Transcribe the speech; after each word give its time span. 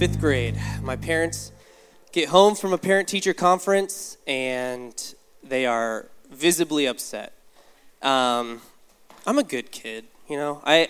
fifth 0.00 0.18
grade. 0.18 0.56
My 0.82 0.96
parents 0.96 1.52
get 2.10 2.30
home 2.30 2.54
from 2.54 2.72
a 2.72 2.78
parent 2.78 3.06
teacher 3.06 3.34
conference 3.34 4.16
and 4.26 5.14
they 5.42 5.66
are 5.66 6.06
visibly 6.30 6.86
upset. 6.86 7.34
Um, 8.00 8.62
I'm 9.26 9.38
a 9.38 9.42
good 9.42 9.70
kid, 9.70 10.06
you 10.26 10.38
know. 10.38 10.62
I, 10.64 10.88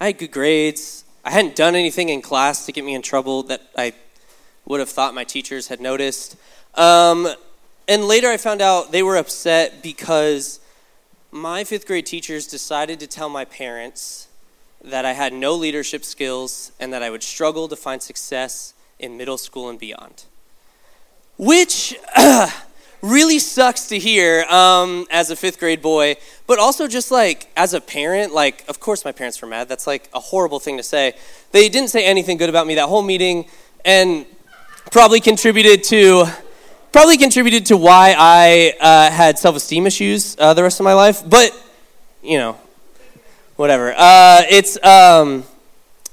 I 0.00 0.06
had 0.06 0.16
good 0.16 0.30
grades. 0.30 1.04
I 1.22 1.32
hadn't 1.32 1.54
done 1.54 1.74
anything 1.74 2.08
in 2.08 2.22
class 2.22 2.64
to 2.64 2.72
get 2.72 2.82
me 2.82 2.94
in 2.94 3.02
trouble 3.02 3.42
that 3.42 3.60
I 3.76 3.92
would 4.64 4.80
have 4.80 4.88
thought 4.88 5.14
my 5.14 5.24
teachers 5.24 5.68
had 5.68 5.78
noticed. 5.78 6.34
Um, 6.76 7.28
and 7.86 8.04
later 8.04 8.28
I 8.28 8.38
found 8.38 8.62
out 8.62 8.90
they 8.90 9.02
were 9.02 9.18
upset 9.18 9.82
because 9.82 10.60
my 11.30 11.62
fifth 11.62 11.86
grade 11.86 12.06
teachers 12.06 12.46
decided 12.46 13.00
to 13.00 13.06
tell 13.06 13.28
my 13.28 13.44
parents 13.44 14.25
that 14.86 15.04
I 15.04 15.12
had 15.12 15.32
no 15.32 15.54
leadership 15.54 16.04
skills 16.04 16.72
and 16.78 16.92
that 16.92 17.02
I 17.02 17.10
would 17.10 17.22
struggle 17.22 17.66
to 17.68 17.76
find 17.76 18.00
success 18.00 18.72
in 18.98 19.16
middle 19.16 19.36
school 19.36 19.68
and 19.68 19.78
beyond. 19.78 20.24
Which 21.36 21.94
really 23.02 23.40
sucks 23.40 23.88
to 23.88 23.98
hear 23.98 24.44
um, 24.44 25.06
as 25.10 25.30
a 25.30 25.36
fifth 25.36 25.58
grade 25.58 25.82
boy, 25.82 26.16
but 26.46 26.58
also 26.58 26.86
just 26.86 27.10
like 27.10 27.50
as 27.56 27.74
a 27.74 27.80
parent, 27.80 28.32
like, 28.32 28.64
of 28.68 28.78
course 28.78 29.04
my 29.04 29.12
parents 29.12 29.42
were 29.42 29.48
mad. 29.48 29.68
That's 29.68 29.86
like 29.86 30.08
a 30.14 30.20
horrible 30.20 30.60
thing 30.60 30.76
to 30.76 30.82
say. 30.84 31.14
They 31.50 31.68
didn't 31.68 31.90
say 31.90 32.04
anything 32.04 32.36
good 32.36 32.48
about 32.48 32.66
me 32.66 32.76
that 32.76 32.88
whole 32.88 33.02
meeting 33.02 33.46
and 33.84 34.24
probably 34.92 35.20
contributed 35.20 35.82
to 35.84 36.26
probably 36.92 37.18
contributed 37.18 37.66
to 37.66 37.76
why 37.76 38.14
I 38.16 38.72
uh, 38.80 39.10
had 39.10 39.38
self 39.38 39.56
esteem 39.56 39.86
issues 39.86 40.36
uh, 40.38 40.54
the 40.54 40.62
rest 40.62 40.78
of 40.80 40.84
my 40.84 40.94
life. 40.94 41.28
But, 41.28 41.50
you 42.22 42.38
know, 42.38 42.56
whatever. 43.56 43.94
Uh, 43.96 44.42
it's, 44.48 44.82
um, 44.84 45.44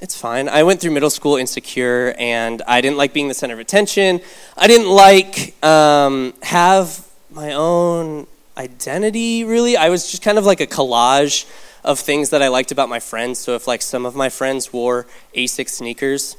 it's 0.02 0.20
fine. 0.20 0.50
I 0.50 0.64
went 0.64 0.82
through 0.82 0.92
middle 0.92 1.10
school 1.10 1.38
insecure, 1.38 2.16
and 2.18 2.62
I 2.68 2.82
didn't 2.82 2.98
like 2.98 3.14
being 3.14 3.28
the 3.28 3.34
center 3.34 3.54
of 3.54 3.60
attention. 3.60 4.22
I 4.58 4.68
didn't 4.68 4.90
like 4.90 5.64
um, 5.64 6.34
have 6.42 7.08
my 7.32 7.54
own 7.54 8.28
identity, 8.58 9.44
really. 9.44 9.78
I 9.78 9.90
was 9.90 10.12
just 10.12 10.24
kind 10.24 10.38
of 10.38 10.46
like 10.46 10.62
a 10.62 10.68
collage 10.68 11.46
of 11.84 12.00
things 12.00 12.30
that 12.30 12.42
I 12.42 12.48
liked 12.48 12.72
about 12.72 12.90
my 12.90 13.00
friends. 13.00 13.40
So 13.40 13.56
if 13.56 13.68
like 13.68 13.82
some 13.82 14.06
of 14.06 14.16
my 14.16 14.30
friends 14.30 14.72
wore 14.72 15.06
Asics 15.36 15.70
sneakers, 15.70 16.36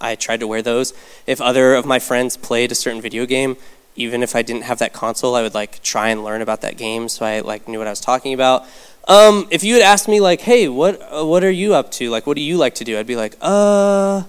I 0.00 0.16
tried 0.16 0.40
to 0.40 0.46
wear 0.46 0.62
those. 0.62 0.92
If 1.26 1.40
other 1.40 1.74
of 1.74 1.86
my 1.86 1.98
friends 1.98 2.36
played 2.36 2.72
a 2.72 2.74
certain 2.74 3.00
video 3.00 3.24
game, 3.24 3.56
even 3.94 4.22
if 4.22 4.34
I 4.34 4.42
didn't 4.42 4.62
have 4.62 4.78
that 4.78 4.92
console, 4.92 5.34
I 5.34 5.42
would 5.42 5.54
like 5.54 5.82
try 5.82 6.08
and 6.08 6.24
learn 6.24 6.42
about 6.42 6.62
that 6.62 6.76
game 6.76 7.08
so 7.08 7.24
I 7.24 7.40
like 7.40 7.68
knew 7.68 7.78
what 7.78 7.86
I 7.86 7.90
was 7.90 8.00
talking 8.00 8.32
about. 8.34 8.66
Um, 9.08 9.48
if 9.50 9.64
you 9.64 9.74
had 9.74 9.82
asked 9.82 10.08
me 10.08 10.20
like, 10.20 10.40
"Hey, 10.40 10.68
what 10.68 11.00
uh, 11.10 11.24
what 11.24 11.44
are 11.44 11.50
you 11.50 11.74
up 11.74 11.90
to? 11.92 12.10
Like, 12.10 12.26
what 12.26 12.36
do 12.36 12.42
you 12.42 12.56
like 12.56 12.76
to 12.76 12.84
do?" 12.84 12.98
I'd 12.98 13.06
be 13.06 13.16
like, 13.16 13.36
"Uh, 13.40 14.22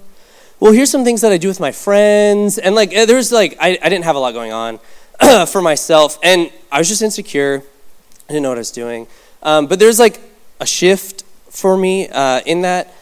well, 0.60 0.72
here's 0.72 0.90
some 0.90 1.04
things 1.04 1.20
that 1.20 1.32
I 1.32 1.36
do 1.36 1.48
with 1.48 1.60
my 1.60 1.72
friends." 1.72 2.58
And 2.58 2.74
like, 2.74 2.94
uh, 2.94 3.06
there 3.06 3.16
was 3.16 3.30
like, 3.30 3.56
I, 3.60 3.78
I 3.82 3.88
didn't 3.88 4.04
have 4.04 4.16
a 4.16 4.18
lot 4.18 4.32
going 4.32 4.52
on 4.52 4.78
for 5.46 5.62
myself, 5.62 6.18
and 6.22 6.50
I 6.72 6.78
was 6.78 6.88
just 6.88 7.02
insecure. 7.02 7.62
I 8.28 8.32
didn't 8.32 8.42
know 8.42 8.48
what 8.48 8.58
I 8.58 8.60
was 8.60 8.72
doing. 8.72 9.06
Um, 9.42 9.66
but 9.66 9.78
there's 9.78 10.00
like 10.00 10.20
a 10.60 10.66
shift 10.66 11.22
for 11.50 11.76
me 11.76 12.08
uh, 12.08 12.40
in 12.46 12.62
that 12.62 12.92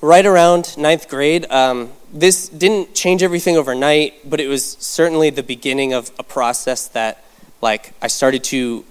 right 0.00 0.26
around 0.26 0.76
ninth 0.76 1.08
grade. 1.08 1.50
Um, 1.50 1.92
this 2.12 2.48
didn't 2.48 2.94
change 2.94 3.22
everything 3.22 3.56
overnight, 3.56 4.28
but 4.28 4.40
it 4.40 4.48
was 4.48 4.76
certainly 4.78 5.30
the 5.30 5.42
beginning 5.42 5.92
of 5.92 6.10
a 6.18 6.22
process 6.22 6.88
that, 6.88 7.24
like, 7.60 7.92
I 8.00 8.06
started 8.06 8.44
to 8.44 8.84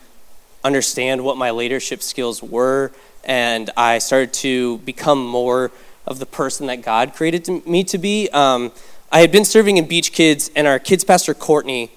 understand 0.68 1.24
what 1.24 1.38
my 1.38 1.52
leadership 1.52 2.04
skills 2.04 2.44
were, 2.44 2.92
and 3.24 3.72
I 3.76 3.98
started 3.98 4.34
to 4.34 4.78
become 4.80 5.26
more 5.26 5.72
of 6.06 6.20
the 6.20 6.26
person 6.26 6.68
that 6.68 6.84
God 6.84 7.16
created 7.16 7.48
me 7.66 7.84
to 7.86 7.98
be. 7.98 8.30
Um, 8.30 8.72
I 9.12 9.22
had 9.22 9.32
been 9.32 9.46
serving 9.46 9.78
in 9.78 9.88
Beach 9.88 10.12
Kids, 10.12 10.52
and 10.56 10.68
our 10.68 10.78
kids 10.78 11.04
pastor 11.04 11.34
Courtney, 11.34 11.92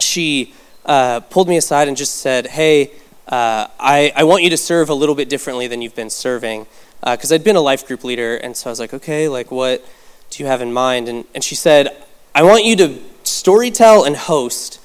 she 0.00 0.54
uh, 0.84 1.20
pulled 1.20 1.48
me 1.48 1.56
aside 1.56 1.86
and 1.86 1.96
just 1.96 2.16
said, 2.16 2.48
"Hey, 2.48 2.90
uh, 3.28 3.68
I, 3.78 4.12
I 4.16 4.24
want 4.24 4.42
you 4.42 4.50
to 4.50 4.56
serve 4.56 4.88
a 4.90 4.94
little 4.94 5.14
bit 5.14 5.28
differently 5.28 5.68
than 5.68 5.82
you've 5.82 5.96
been 5.96 6.10
serving." 6.10 6.66
Because 7.00 7.30
uh, 7.30 7.36
I'd 7.36 7.44
been 7.44 7.56
a 7.56 7.60
life 7.60 7.86
group 7.86 8.02
leader, 8.02 8.36
and 8.36 8.56
so 8.56 8.68
I 8.68 8.72
was 8.72 8.80
like, 8.80 8.92
"Okay, 8.92 9.28
like 9.28 9.52
what?" 9.52 9.84
do 10.30 10.42
you 10.42 10.46
have 10.46 10.60
in 10.60 10.72
mind? 10.72 11.08
And, 11.08 11.24
and 11.34 11.42
she 11.42 11.54
said, 11.54 12.04
I 12.34 12.42
want 12.42 12.64
you 12.64 12.76
to 12.76 12.88
storytell 13.24 14.06
and 14.06 14.16
host 14.16 14.80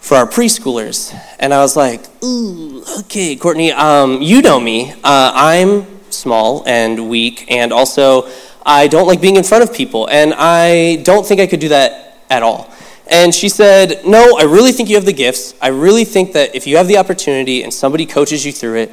for 0.00 0.16
our 0.16 0.26
preschoolers. 0.26 1.14
And 1.38 1.54
I 1.54 1.60
was 1.60 1.76
like, 1.76 2.02
ooh, 2.24 2.82
okay, 3.00 3.36
Courtney, 3.36 3.72
um, 3.72 4.20
you 4.20 4.42
know 4.42 4.58
me. 4.58 4.92
Uh, 4.92 5.32
I'm 5.34 5.86
small 6.10 6.64
and 6.66 7.08
weak, 7.08 7.50
and 7.50 7.72
also 7.72 8.28
I 8.64 8.88
don't 8.88 9.06
like 9.06 9.20
being 9.20 9.36
in 9.36 9.44
front 9.44 9.62
of 9.62 9.74
people, 9.74 10.08
and 10.08 10.34
I 10.36 10.96
don't 10.96 11.24
think 11.24 11.40
I 11.40 11.46
could 11.46 11.60
do 11.60 11.68
that 11.68 12.18
at 12.28 12.42
all. 12.42 12.72
And 13.10 13.34
she 13.34 13.48
said, 13.48 14.02
No, 14.06 14.38
I 14.38 14.44
really 14.44 14.72
think 14.72 14.88
you 14.88 14.94
have 14.94 15.04
the 15.04 15.12
gifts. 15.12 15.54
I 15.60 15.68
really 15.68 16.04
think 16.04 16.32
that 16.32 16.54
if 16.54 16.66
you 16.66 16.76
have 16.76 16.86
the 16.86 16.96
opportunity 16.96 17.62
and 17.62 17.74
somebody 17.74 18.06
coaches 18.06 18.46
you 18.46 18.52
through 18.52 18.76
it, 18.76 18.92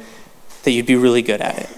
that 0.64 0.72
you'd 0.72 0.86
be 0.86 0.96
really 0.96 1.22
good 1.22 1.40
at 1.40 1.58
it. 1.58 1.70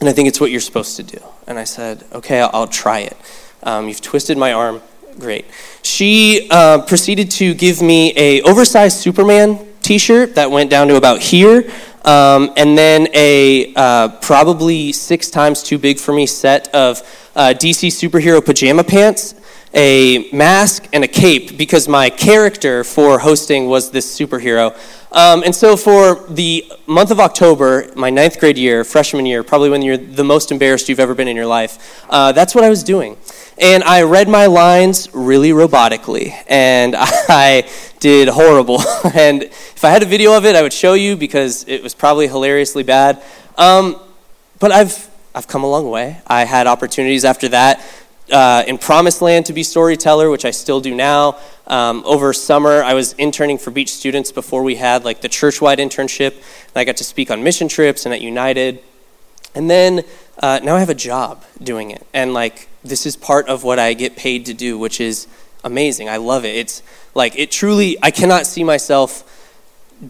And 0.00 0.08
I 0.08 0.12
think 0.12 0.28
it's 0.28 0.40
what 0.40 0.50
you're 0.50 0.60
supposed 0.60 0.96
to 0.96 1.02
do. 1.02 1.22
And 1.46 1.58
I 1.58 1.64
said, 1.64 2.04
Okay, 2.12 2.40
I'll, 2.40 2.66
try 2.66 3.00
it. 3.00 3.16
Um, 3.62 3.88
you've 3.88 4.00
twisted 4.00 4.36
my 4.36 4.52
arm. 4.52 4.82
Great. 5.18 5.46
She 5.82 6.46
uh, 6.48 6.82
proceeded 6.82 7.30
to 7.32 7.52
give 7.54 7.82
me 7.82 8.12
a 8.16 8.40
oversized 8.42 8.98
Superman 8.98 9.58
T-shirt 9.80 10.36
that 10.36 10.48
went 10.50 10.70
down 10.70 10.86
to 10.88 10.96
about 10.96 11.20
here, 11.20 11.68
um, 12.04 12.52
and 12.56 12.78
then 12.78 13.08
a 13.14 13.72
uh, 13.74 14.08
probably 14.20 14.92
six 14.92 15.28
times 15.28 15.62
too 15.62 15.76
big 15.76 15.98
for 15.98 16.12
me 16.12 16.24
set 16.26 16.72
of 16.72 17.00
uh, 17.34 17.52
DC 17.56 17.88
superhero 17.88 18.44
pajama 18.44 18.84
pants, 18.84 19.34
a 19.74 20.30
mask, 20.32 20.86
and 20.92 21.02
a 21.02 21.08
cape 21.08 21.58
because 21.58 21.88
my 21.88 22.10
character 22.10 22.84
for 22.84 23.18
hosting 23.18 23.66
was 23.66 23.90
this 23.90 24.06
superhero. 24.18 24.72
Um, 25.10 25.42
and 25.42 25.54
so 25.54 25.76
for 25.76 26.26
the 26.28 26.70
month 26.86 27.10
of 27.10 27.18
October, 27.18 27.90
my 27.96 28.10
ninth 28.10 28.38
grade 28.38 28.58
year, 28.58 28.84
freshman 28.84 29.26
year, 29.26 29.42
probably 29.42 29.70
when 29.70 29.82
you're 29.82 29.96
the 29.96 30.24
most 30.24 30.52
embarrassed 30.52 30.88
you've 30.88 31.00
ever 31.00 31.14
been 31.14 31.28
in 31.28 31.34
your 31.36 31.46
life, 31.46 32.04
uh, 32.08 32.30
that's 32.32 32.54
what 32.54 32.62
I 32.62 32.68
was 32.68 32.84
doing. 32.84 33.16
And 33.60 33.82
I 33.82 34.02
read 34.02 34.28
my 34.28 34.46
lines 34.46 35.08
really 35.12 35.50
robotically, 35.50 36.32
and 36.48 36.94
I 36.98 37.68
did 37.98 38.28
horrible. 38.28 38.80
and 39.14 39.42
if 39.42 39.84
I 39.84 39.90
had 39.90 40.02
a 40.02 40.06
video 40.06 40.36
of 40.36 40.44
it, 40.44 40.54
I 40.54 40.62
would 40.62 40.72
show 40.72 40.94
you 40.94 41.16
because 41.16 41.64
it 41.66 41.82
was 41.82 41.94
probably 41.94 42.28
hilariously 42.28 42.84
bad. 42.84 43.22
Um, 43.56 44.00
but 44.60 44.70
I've, 44.70 45.08
I've 45.34 45.48
come 45.48 45.64
a 45.64 45.70
long 45.70 45.90
way. 45.90 46.20
I 46.26 46.44
had 46.44 46.66
opportunities 46.66 47.24
after 47.24 47.48
that 47.48 47.84
uh, 48.30 48.64
in 48.66 48.78
Promised 48.78 49.22
Land 49.22 49.46
to 49.46 49.52
be 49.52 49.62
storyteller, 49.62 50.30
which 50.30 50.44
I 50.44 50.50
still 50.50 50.80
do 50.80 50.94
now. 50.94 51.38
Um, 51.66 52.02
over 52.04 52.32
summer, 52.32 52.82
I 52.82 52.94
was 52.94 53.12
interning 53.14 53.58
for 53.58 53.70
Beach 53.70 53.92
students 53.92 54.32
before 54.32 54.62
we 54.62 54.76
had 54.76 55.04
like 55.04 55.20
the 55.20 55.28
church-wide 55.28 55.78
internship, 55.78 56.34
and 56.34 56.76
I 56.76 56.84
got 56.84 56.96
to 56.98 57.04
speak 57.04 57.30
on 57.30 57.42
mission 57.42 57.68
trips 57.68 58.04
and 58.04 58.14
at 58.14 58.20
United. 58.20 58.82
And 59.58 59.68
then 59.68 60.04
uh, 60.38 60.60
now 60.62 60.76
I 60.76 60.78
have 60.78 60.88
a 60.88 60.94
job 60.94 61.42
doing 61.60 61.90
it, 61.90 62.06
and 62.14 62.32
like 62.32 62.68
this 62.84 63.04
is 63.04 63.16
part 63.16 63.48
of 63.48 63.64
what 63.64 63.80
I 63.80 63.92
get 63.92 64.14
paid 64.14 64.46
to 64.46 64.54
do, 64.54 64.78
which 64.78 65.00
is 65.00 65.26
amazing. 65.64 66.08
I 66.08 66.18
love 66.18 66.44
it. 66.44 66.54
It's 66.54 66.80
like 67.12 67.36
it 67.36 67.50
truly. 67.50 67.98
I 68.00 68.12
cannot 68.12 68.46
see 68.46 68.62
myself 68.62 69.24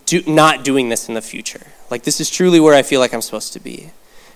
do, 0.05 0.23
not 0.27 0.65
doing 0.65 0.91
this 0.91 1.09
in 1.09 1.15
the 1.15 1.23
future. 1.23 1.69
Like 1.91 2.03
this 2.03 2.21
is 2.21 2.29
truly 2.29 2.61
where 2.61 2.75
I 2.75 2.83
feel 2.83 3.01
like 3.01 3.15
I'm 3.15 3.23
supposed 3.23 3.55
to 3.55 3.59
be. 3.59 3.91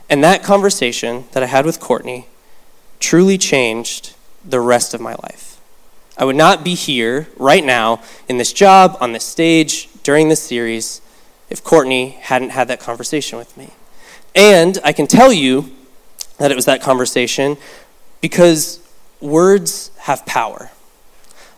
And 0.08 0.24
that 0.24 0.42
conversation 0.42 1.24
that 1.32 1.42
I 1.42 1.46
had 1.46 1.66
with 1.66 1.78
Courtney 1.78 2.26
truly 2.98 3.36
changed 3.36 4.14
the 4.42 4.60
rest 4.60 4.94
of 4.94 5.00
my 5.02 5.14
life. 5.22 5.60
I 6.16 6.24
would 6.24 6.36
not 6.36 6.64
be 6.64 6.74
here 6.74 7.28
right 7.36 7.62
now 7.62 8.00
in 8.28 8.38
this 8.38 8.54
job, 8.54 8.96
on 8.98 9.12
this 9.12 9.24
stage, 9.24 9.90
during 10.04 10.30
this 10.30 10.42
series, 10.42 11.02
if 11.50 11.62
Courtney 11.62 12.16
hadn't 12.22 12.50
had 12.50 12.66
that 12.68 12.80
conversation 12.80 13.36
with 13.36 13.54
me. 13.58 13.72
And 14.34 14.78
I 14.84 14.92
can 14.92 15.06
tell 15.06 15.32
you 15.32 15.70
that 16.38 16.50
it 16.50 16.54
was 16.54 16.64
that 16.64 16.82
conversation 16.82 17.56
because 18.20 18.80
words 19.20 19.90
have 19.98 20.24
power. 20.26 20.70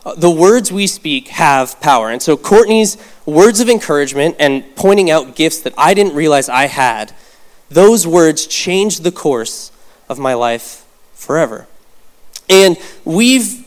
Uh, 0.05 0.13
the 0.15 0.29
words 0.29 0.71
we 0.71 0.85
speak 0.85 1.29
have 1.29 1.79
power. 1.81 2.09
And 2.09 2.21
so 2.21 2.37
Courtney's 2.37 2.97
words 3.25 3.59
of 3.59 3.69
encouragement 3.69 4.35
and 4.39 4.75
pointing 4.75 5.09
out 5.09 5.35
gifts 5.35 5.61
that 5.61 5.73
I 5.77 5.93
didn't 5.93 6.15
realize 6.15 6.47
I 6.49 6.67
had, 6.67 7.13
those 7.69 8.05
words 8.05 8.45
changed 8.45 9.03
the 9.03 9.11
course 9.11 9.71
of 10.07 10.19
my 10.19 10.33
life 10.33 10.85
forever. 11.13 11.67
And 12.49 12.77
we've 13.03 13.65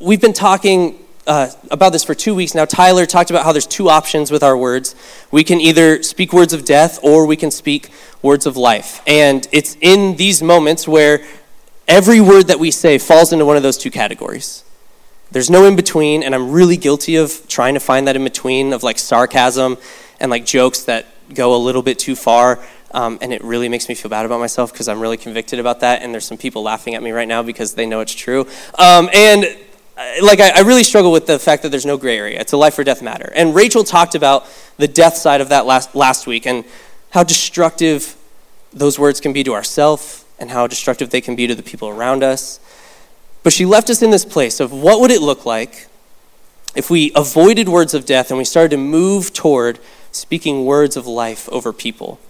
we've 0.00 0.20
been 0.20 0.32
talking 0.32 0.98
uh, 1.26 1.48
about 1.70 1.92
this 1.92 2.02
for 2.02 2.14
two 2.14 2.34
weeks 2.34 2.54
now. 2.54 2.64
Tyler 2.64 3.06
talked 3.06 3.30
about 3.30 3.44
how 3.44 3.52
there's 3.52 3.66
two 3.66 3.88
options 3.88 4.32
with 4.32 4.42
our 4.42 4.56
words. 4.56 4.96
We 5.30 5.44
can 5.44 5.60
either 5.60 6.02
speak 6.02 6.32
words 6.32 6.52
of 6.52 6.64
death 6.64 6.98
or 7.02 7.26
we 7.26 7.36
can 7.36 7.52
speak 7.52 7.90
words 8.22 8.46
of 8.46 8.56
life. 8.56 9.00
And 9.06 9.46
it's 9.52 9.76
in 9.80 10.16
these 10.16 10.42
moments 10.42 10.86
where 10.86 11.24
every 11.88 12.20
word 12.20 12.48
that 12.48 12.58
we 12.58 12.70
say 12.70 12.98
falls 12.98 13.32
into 13.32 13.44
one 13.44 13.56
of 13.56 13.62
those 13.62 13.78
two 13.78 13.90
categories. 13.90 14.64
There's 15.30 15.50
no 15.50 15.64
in 15.64 15.76
between, 15.76 16.22
and 16.22 16.34
I'm 16.34 16.50
really 16.50 16.76
guilty 16.76 17.16
of 17.16 17.46
trying 17.48 17.74
to 17.74 17.80
find 17.80 18.08
that 18.08 18.16
in 18.16 18.24
between 18.24 18.72
of 18.72 18.82
like 18.82 18.98
sarcasm 18.98 19.78
and 20.18 20.30
like 20.30 20.44
jokes 20.44 20.84
that 20.84 21.06
go 21.34 21.54
a 21.54 21.58
little 21.58 21.82
bit 21.82 21.98
too 21.98 22.16
far. 22.16 22.58
Um, 22.92 23.18
and 23.22 23.32
it 23.32 23.42
really 23.44 23.68
makes 23.68 23.88
me 23.88 23.94
feel 23.94 24.08
bad 24.08 24.26
about 24.26 24.40
myself 24.40 24.72
because 24.72 24.88
I'm 24.88 25.00
really 25.00 25.16
convicted 25.16 25.60
about 25.60 25.80
that. 25.80 26.02
And 26.02 26.12
there's 26.12 26.24
some 26.24 26.36
people 26.36 26.62
laughing 26.62 26.96
at 26.96 27.02
me 27.02 27.12
right 27.12 27.28
now 27.28 27.42
because 27.42 27.74
they 27.74 27.86
know 27.86 28.00
it's 28.00 28.14
true. 28.14 28.48
Um, 28.76 29.08
and 29.14 29.44
uh, 29.96 30.04
like, 30.22 30.40
I, 30.40 30.50
I 30.56 30.60
really 30.60 30.82
struggle 30.82 31.12
with 31.12 31.26
the 31.26 31.38
fact 31.38 31.62
that 31.62 31.68
there's 31.68 31.86
no 31.86 31.96
gray 31.96 32.18
area. 32.18 32.40
It's 32.40 32.52
a 32.52 32.56
life 32.56 32.76
or 32.76 32.82
death 32.82 33.00
matter. 33.00 33.32
And 33.34 33.54
Rachel 33.54 33.84
talked 33.84 34.16
about 34.16 34.46
the 34.76 34.88
death 34.88 35.16
side 35.16 35.40
of 35.40 35.50
that 35.50 35.66
last, 35.66 35.94
last 35.94 36.26
week 36.26 36.46
and 36.46 36.64
how 37.10 37.22
destructive 37.22 38.16
those 38.72 38.98
words 38.98 39.20
can 39.20 39.32
be 39.32 39.42
to 39.44 39.54
ourselves 39.54 40.24
and 40.38 40.50
how 40.50 40.66
destructive 40.66 41.10
they 41.10 41.20
can 41.20 41.36
be 41.36 41.46
to 41.46 41.54
the 41.54 41.62
people 41.62 41.88
around 41.88 42.22
us. 42.22 42.60
But 43.42 43.52
she 43.52 43.64
left 43.64 43.90
us 43.90 44.02
in 44.02 44.10
this 44.10 44.24
place 44.24 44.60
of 44.60 44.72
what 44.72 45.00
would 45.00 45.10
it 45.10 45.20
look 45.20 45.44
like 45.44 45.88
if 46.74 46.88
we 46.88 47.12
avoided 47.16 47.68
words 47.68 47.94
of 47.94 48.06
death 48.06 48.30
and 48.30 48.38
we 48.38 48.44
started 48.44 48.70
to 48.70 48.76
move 48.76 49.32
toward 49.32 49.78
speaking 50.12 50.64
words 50.64 50.96
of 50.96 51.06
life 51.06 51.48
over 51.48 51.72
people. 51.72 52.20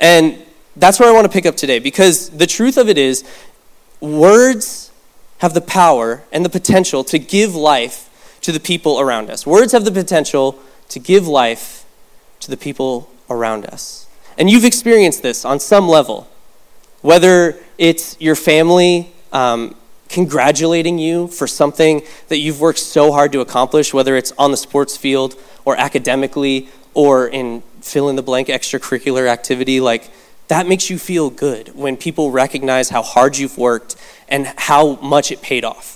And 0.00 0.42
that's 0.76 0.98
where 0.98 1.08
I 1.08 1.12
want 1.12 1.24
to 1.24 1.32
pick 1.32 1.46
up 1.46 1.56
today 1.56 1.78
because 1.78 2.30
the 2.30 2.46
truth 2.46 2.76
of 2.76 2.88
it 2.88 2.98
is, 2.98 3.24
words 4.00 4.90
have 5.38 5.54
the 5.54 5.60
power 5.60 6.24
and 6.32 6.44
the 6.44 6.48
potential 6.48 7.04
to 7.04 7.18
give 7.18 7.54
life 7.54 8.38
to 8.42 8.52
the 8.52 8.60
people 8.60 9.00
around 9.00 9.30
us. 9.30 9.46
Words 9.46 9.72
have 9.72 9.84
the 9.84 9.92
potential 9.92 10.58
to 10.88 10.98
give 10.98 11.26
life 11.26 11.84
to 12.40 12.50
the 12.50 12.56
people 12.56 13.10
around 13.28 13.66
us. 13.66 14.05
And 14.38 14.50
you've 14.50 14.64
experienced 14.64 15.22
this 15.22 15.44
on 15.44 15.60
some 15.60 15.88
level, 15.88 16.28
whether 17.00 17.56
it's 17.78 18.20
your 18.20 18.36
family 18.36 19.12
um, 19.32 19.74
congratulating 20.08 20.98
you 20.98 21.26
for 21.28 21.46
something 21.46 22.02
that 22.28 22.38
you've 22.38 22.60
worked 22.60 22.78
so 22.78 23.12
hard 23.12 23.32
to 23.32 23.40
accomplish, 23.40 23.94
whether 23.94 24.16
it's 24.16 24.32
on 24.38 24.50
the 24.50 24.56
sports 24.56 24.96
field 24.96 25.34
or 25.64 25.76
academically 25.76 26.68
or 26.94 27.28
in 27.28 27.62
fill 27.80 28.08
in 28.08 28.16
the 28.16 28.22
blank 28.22 28.48
extracurricular 28.48 29.28
activity, 29.28 29.80
like 29.80 30.10
that 30.48 30.66
makes 30.66 30.90
you 30.90 30.98
feel 30.98 31.30
good 31.30 31.74
when 31.74 31.96
people 31.96 32.30
recognize 32.30 32.90
how 32.90 33.02
hard 33.02 33.36
you've 33.38 33.58
worked 33.58 33.96
and 34.28 34.46
how 34.56 34.96
much 34.96 35.30
it 35.30 35.40
paid 35.40 35.64
off. 35.64 35.95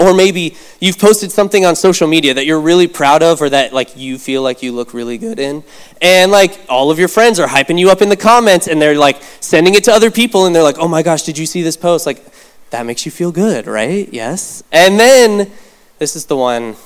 Or 0.00 0.14
maybe 0.14 0.56
you've 0.80 0.98
posted 0.98 1.30
something 1.30 1.66
on 1.66 1.76
social 1.76 2.08
media 2.08 2.32
that 2.32 2.46
you're 2.46 2.60
really 2.60 2.88
proud 2.88 3.22
of 3.22 3.42
or 3.42 3.50
that 3.50 3.74
like 3.74 3.96
you 3.98 4.18
feel 4.18 4.42
like 4.42 4.62
you 4.62 4.72
look 4.72 4.94
really 4.94 5.18
good 5.18 5.38
in. 5.38 5.62
And 6.00 6.32
like 6.32 6.58
all 6.70 6.90
of 6.90 6.98
your 6.98 7.08
friends 7.08 7.38
are 7.38 7.46
hyping 7.46 7.78
you 7.78 7.90
up 7.90 8.00
in 8.00 8.08
the 8.08 8.16
comments 8.16 8.66
and 8.66 8.80
they're 8.80 8.96
like 8.96 9.22
sending 9.40 9.74
it 9.74 9.84
to 9.84 9.92
other 9.92 10.10
people 10.10 10.46
and 10.46 10.56
they're 10.56 10.62
like, 10.62 10.78
"Oh 10.78 10.88
my 10.88 11.02
gosh, 11.02 11.22
did 11.22 11.36
you 11.36 11.44
see 11.44 11.60
this 11.62 11.76
post?" 11.76 12.06
Like 12.06 12.24
that 12.70 12.86
makes 12.86 13.04
you 13.04 13.12
feel 13.12 13.30
good, 13.30 13.66
right? 13.66 14.08
Yes. 14.10 14.62
And 14.72 14.98
then 14.98 15.50
this 15.98 16.16
is 16.16 16.24
the 16.26 16.36
one 16.36 16.76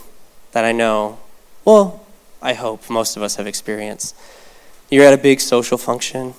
that 0.53 0.65
I 0.65 0.73
know, 0.73 1.19
well, 1.65 2.05
I 2.43 2.55
hope 2.55 2.91
most 2.91 3.17
of 3.17 3.23
us 3.23 3.37
have 3.37 3.47
experienced. 3.47 4.17
You're 4.91 5.05
at 5.05 5.13
a 5.13 5.19
big 5.19 5.41
social 5.41 5.79
function, 5.79 6.35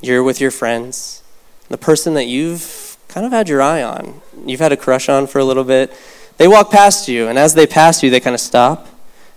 you're 0.00 0.22
with 0.22 0.40
your 0.40 0.50
friends, 0.50 1.22
the 1.68 1.78
person 1.78 2.14
that 2.14 2.26
you've 2.26 2.95
kind 3.16 3.24
of 3.24 3.32
had 3.32 3.48
your 3.48 3.62
eye 3.62 3.82
on, 3.82 4.20
you've 4.44 4.60
had 4.60 4.72
a 4.72 4.76
crush 4.76 5.08
on 5.08 5.26
for 5.26 5.38
a 5.38 5.44
little 5.44 5.64
bit, 5.64 5.90
they 6.36 6.46
walk 6.46 6.70
past 6.70 7.08
you, 7.08 7.28
and 7.28 7.38
as 7.38 7.54
they 7.54 7.66
pass 7.66 8.02
you, 8.02 8.10
they 8.10 8.20
kind 8.20 8.34
of 8.34 8.40
stop, 8.40 8.88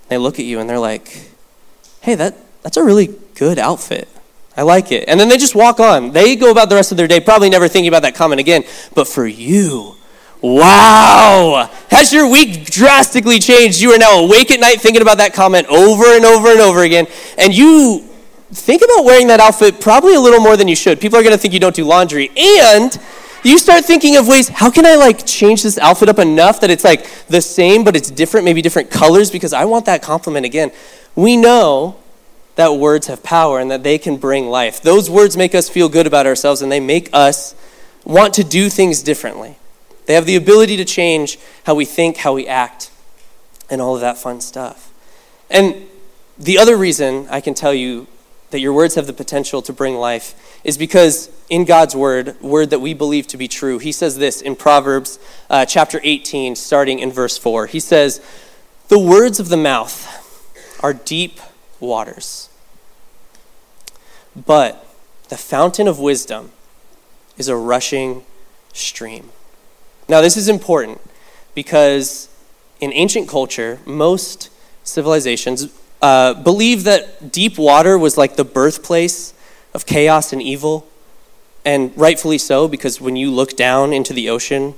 they 0.10 0.18
look 0.18 0.38
at 0.38 0.44
you, 0.44 0.60
and 0.60 0.70
they're 0.70 0.78
like, 0.78 1.32
hey, 2.02 2.14
that, 2.16 2.36
that's 2.62 2.76
a 2.76 2.84
really 2.84 3.16
good 3.36 3.58
outfit. 3.58 4.10
I 4.58 4.64
like 4.64 4.92
it. 4.92 5.06
And 5.08 5.18
then 5.18 5.30
they 5.30 5.38
just 5.38 5.56
walk 5.56 5.80
on. 5.80 6.12
They 6.12 6.36
go 6.36 6.52
about 6.52 6.68
the 6.68 6.76
rest 6.76 6.92
of 6.92 6.98
their 6.98 7.08
day, 7.08 7.22
probably 7.22 7.50
never 7.50 7.70
thinking 7.70 7.88
about 7.88 8.02
that 8.02 8.16
comment 8.16 8.42
again. 8.42 8.66
But 8.96 9.08
for 9.08 9.26
you, 9.26 9.96
wow, 10.42 11.70
has 11.90 12.12
your 12.12 12.30
week 12.30 12.66
drastically 12.66 13.40
changed? 13.40 13.80
You 13.80 13.92
are 13.92 13.98
now 13.98 14.20
awake 14.20 14.52
at 14.52 14.60
night 14.60 14.82
thinking 14.82 15.02
about 15.02 15.20
that 15.20 15.34
comment 15.34 15.68
over 15.68 16.04
and 16.18 16.26
over 16.26 16.52
and 16.52 16.60
over 16.60 16.84
again. 16.84 17.08
And 17.38 17.56
you 17.56 18.10
think 18.52 18.82
about 18.82 19.06
wearing 19.06 19.28
that 19.28 19.40
outfit 19.40 19.80
probably 19.80 20.16
a 20.16 20.20
little 20.20 20.42
more 20.42 20.58
than 20.58 20.68
you 20.68 20.76
should. 20.76 21.00
People 21.00 21.18
are 21.18 21.24
going 21.24 21.32
to 21.32 21.38
think 21.38 21.54
you 21.54 21.62
don't 21.62 21.74
do 21.74 21.86
laundry. 21.86 22.30
And 22.36 23.00
you 23.44 23.58
start 23.58 23.86
thinking 23.86 24.18
of 24.18 24.28
ways 24.28 24.48
how 24.50 24.70
can 24.70 24.86
i 24.86 24.96
like 24.96 25.26
change 25.26 25.64
this 25.64 25.78
outfit 25.78 26.10
up 26.10 26.20
enough 26.20 26.62
that 26.62 26.70
it's 26.70 26.84
like 26.84 27.10
the 27.28 27.42
same 27.42 27.84
but 27.84 27.96
it's 27.96 28.12
different 28.12 28.46
maybe 28.46 28.62
different 28.62 28.90
colors 28.90 29.32
because 29.32 29.54
i 29.54 29.66
want 29.66 29.86
that 29.86 30.02
compliment 30.02 30.46
again 30.46 30.72
we 31.16 31.36
know 31.38 31.98
that 32.60 32.74
words 32.74 33.08
have 33.08 33.24
power 33.24 33.58
and 33.60 33.72
that 33.72 33.84
they 33.84 33.98
can 33.98 34.18
bring 34.18 34.48
life. 34.50 34.82
Those 34.82 35.10
words 35.10 35.38
make 35.38 35.56
us 35.56 35.70
feel 35.70 35.88
good 35.88 36.06
about 36.06 36.28
ourselves 36.28 36.62
and 36.62 36.70
they 36.70 36.82
make 36.82 37.10
us 37.14 37.56
want 38.04 38.34
to 38.34 38.44
do 38.44 38.70
things 38.70 39.02
differently. 39.02 39.58
They 40.08 40.14
have 40.14 40.26
the 40.26 40.36
ability 40.36 40.76
to 40.76 40.84
change 40.84 41.40
how 41.66 41.76
we 41.76 41.86
think, 41.86 42.18
how 42.18 42.34
we 42.34 42.48
act, 42.48 42.92
and 43.70 43.82
all 43.82 43.96
of 43.96 44.02
that 44.02 44.18
fun 44.18 44.42
stuff. 44.42 44.92
And 45.50 45.88
the 46.38 46.58
other 46.58 46.76
reason 46.76 47.28
I 47.30 47.40
can 47.40 47.54
tell 47.54 47.74
you 47.74 48.08
that 48.52 48.60
your 48.60 48.74
words 48.74 48.96
have 48.96 49.08
the 49.08 49.14
potential 49.14 49.62
to 49.62 49.74
bring 49.74 49.96
life 49.96 50.60
is 50.64 50.78
because 50.78 51.30
in 51.50 51.66
God's 51.66 51.96
word, 51.96 52.40
word 52.42 52.70
that 52.72 52.80
we 52.80 52.94
believe 52.94 53.28
to 53.28 53.38
be 53.38 53.48
true, 53.48 53.78
he 53.80 53.92
says 53.92 54.18
this 54.18 54.42
in 54.42 54.56
Proverbs 54.56 55.20
uh, 55.50 55.66
chapter 55.66 56.00
18, 56.04 56.56
starting 56.56 57.00
in 57.00 57.12
verse 57.12 57.38
4. 57.38 57.68
He 57.68 57.80
says, 57.80 58.22
The 58.88 59.00
words 59.00 59.40
of 59.40 59.50
the 59.50 59.58
mouth 59.58 60.08
are 60.82 60.94
deep 60.94 61.40
waters 61.80 62.50
but 64.36 64.86
the 65.30 65.38
fountain 65.38 65.88
of 65.88 66.00
wisdom 66.00 66.52
is 67.38 67.48
a 67.48 67.56
rushing 67.56 68.24
stream. 68.74 69.30
Now, 70.08 70.22
this 70.22 70.38
is 70.38 70.50
important 70.50 71.02
because 71.54 72.30
in 72.80 72.92
ancient 72.94 73.28
culture, 73.28 73.80
most 73.86 74.50
civilizations 74.84 75.72
uh, 76.02 76.34
believed 76.34 76.86
that 76.86 77.32
deep 77.32 77.58
water 77.58 77.98
was 77.98 78.18
like 78.18 78.36
the 78.36 78.46
birthplace 78.46 79.34
of 79.74 79.86
chaos 79.86 80.34
and 80.34 80.42
evil. 80.42 80.88
And 81.66 81.96
rightfully 81.98 82.38
so, 82.38 82.68
because 82.68 83.02
when 83.02 83.16
you 83.16 83.32
look 83.32 83.56
down 83.58 83.92
into 83.94 84.14
the 84.14 84.30
ocean, 84.30 84.76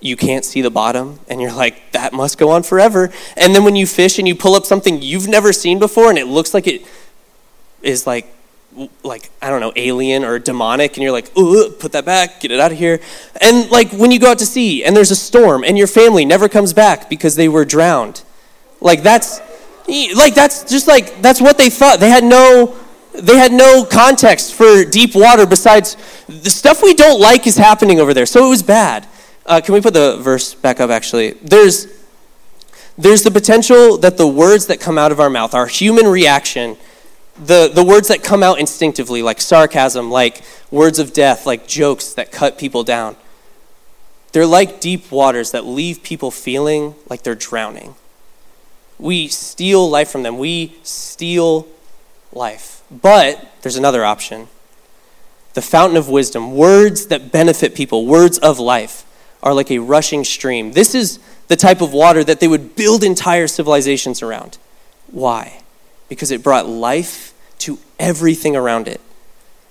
you 0.00 0.16
can't 0.16 0.44
see 0.44 0.60
the 0.60 0.70
bottom, 0.70 1.20
and 1.28 1.40
you're 1.40 1.52
like, 1.52 1.92
that 1.92 2.12
must 2.12 2.36
go 2.36 2.50
on 2.50 2.62
forever. 2.62 3.10
And 3.36 3.54
then 3.54 3.64
when 3.64 3.76
you 3.76 3.86
fish 3.86 4.18
and 4.18 4.28
you 4.28 4.34
pull 4.34 4.54
up 4.54 4.64
something 4.64 5.00
you've 5.00 5.28
never 5.28 5.52
seen 5.52 5.78
before, 5.78 6.10
and 6.10 6.18
it 6.18 6.26
looks 6.26 6.52
like 6.52 6.66
it 6.66 6.86
is 7.82 8.06
like 8.06 8.32
like 9.02 9.30
I 9.40 9.48
don't 9.48 9.60
know, 9.60 9.72
alien 9.74 10.22
or 10.22 10.38
demonic, 10.38 10.96
and 10.96 11.02
you're 11.02 11.12
like, 11.12 11.32
put 11.34 11.92
that 11.92 12.04
back, 12.04 12.40
get 12.40 12.50
it 12.50 12.60
out 12.60 12.72
of 12.72 12.78
here. 12.78 13.00
And 13.40 13.70
like 13.70 13.90
when 13.92 14.10
you 14.10 14.18
go 14.18 14.30
out 14.30 14.38
to 14.40 14.46
sea 14.46 14.84
and 14.84 14.94
there's 14.94 15.10
a 15.10 15.16
storm 15.16 15.64
and 15.64 15.78
your 15.78 15.86
family 15.86 16.26
never 16.26 16.48
comes 16.48 16.74
back 16.74 17.08
because 17.08 17.36
they 17.36 17.48
were 17.48 17.64
drowned, 17.64 18.22
like 18.80 19.02
that's 19.02 19.40
like 19.88 20.34
that's 20.34 20.64
just 20.64 20.88
like 20.88 21.20
that's 21.22 21.40
what 21.40 21.58
they 21.58 21.70
thought. 21.70 22.00
They 22.00 22.10
had 22.10 22.24
no 22.24 22.76
they 23.12 23.36
had 23.36 23.52
no 23.52 23.84
context 23.84 24.54
for 24.54 24.84
deep 24.84 25.14
water 25.14 25.46
besides 25.46 25.96
the 26.26 26.50
stuff 26.50 26.82
we 26.82 26.94
don't 26.94 27.20
like 27.20 27.46
is 27.46 27.56
happening 27.56 28.00
over 28.00 28.12
there. 28.12 28.26
So 28.26 28.46
it 28.46 28.48
was 28.48 28.62
bad. 28.62 29.06
Uh, 29.46 29.60
can 29.64 29.74
we 29.74 29.80
put 29.80 29.94
the 29.94 30.16
verse 30.18 30.54
back 30.54 30.80
up? 30.80 30.90
Actually, 30.90 31.32
there's 31.42 31.86
there's 32.98 33.22
the 33.22 33.30
potential 33.30 33.98
that 33.98 34.16
the 34.16 34.26
words 34.26 34.66
that 34.66 34.80
come 34.80 34.98
out 34.98 35.12
of 35.12 35.20
our 35.20 35.30
mouth, 35.30 35.54
our 35.54 35.66
human 35.66 36.06
reaction 36.06 36.76
the, 37.38 37.70
the 37.72 37.84
words 37.84 38.08
that 38.08 38.22
come 38.22 38.42
out 38.42 38.58
instinctively, 38.58 39.22
like 39.22 39.40
sarcasm, 39.40 40.10
like 40.10 40.42
words 40.70 40.98
of 40.98 41.12
death, 41.12 41.46
like 41.46 41.66
jokes 41.66 42.14
that 42.14 42.32
cut 42.32 42.58
people 42.58 42.82
down, 42.82 43.16
they're 44.32 44.46
like 44.46 44.80
deep 44.80 45.10
waters 45.10 45.50
that 45.50 45.64
leave 45.64 46.02
people 46.02 46.30
feeling 46.30 46.94
like 47.08 47.22
they're 47.22 47.34
drowning. 47.34 47.94
We 48.98 49.28
steal 49.28 49.88
life 49.88 50.10
from 50.10 50.22
them. 50.22 50.38
We 50.38 50.76
steal 50.82 51.66
life. 52.32 52.82
But 52.90 53.46
there's 53.62 53.76
another 53.76 54.04
option 54.04 54.48
the 55.54 55.62
fountain 55.62 55.96
of 55.96 56.06
wisdom, 56.10 56.54
words 56.54 57.06
that 57.06 57.32
benefit 57.32 57.74
people, 57.74 58.04
words 58.04 58.36
of 58.38 58.58
life, 58.58 59.06
are 59.42 59.54
like 59.54 59.70
a 59.70 59.78
rushing 59.78 60.22
stream. 60.22 60.72
This 60.72 60.94
is 60.94 61.18
the 61.48 61.56
type 61.56 61.80
of 61.80 61.94
water 61.94 62.22
that 62.22 62.40
they 62.40 62.48
would 62.48 62.76
build 62.76 63.02
entire 63.02 63.46
civilizations 63.46 64.22
around. 64.22 64.58
Why? 65.10 65.62
because 66.08 66.30
it 66.30 66.42
brought 66.42 66.68
life 66.68 67.34
to 67.58 67.78
everything 67.98 68.56
around 68.56 68.88
it. 68.88 69.00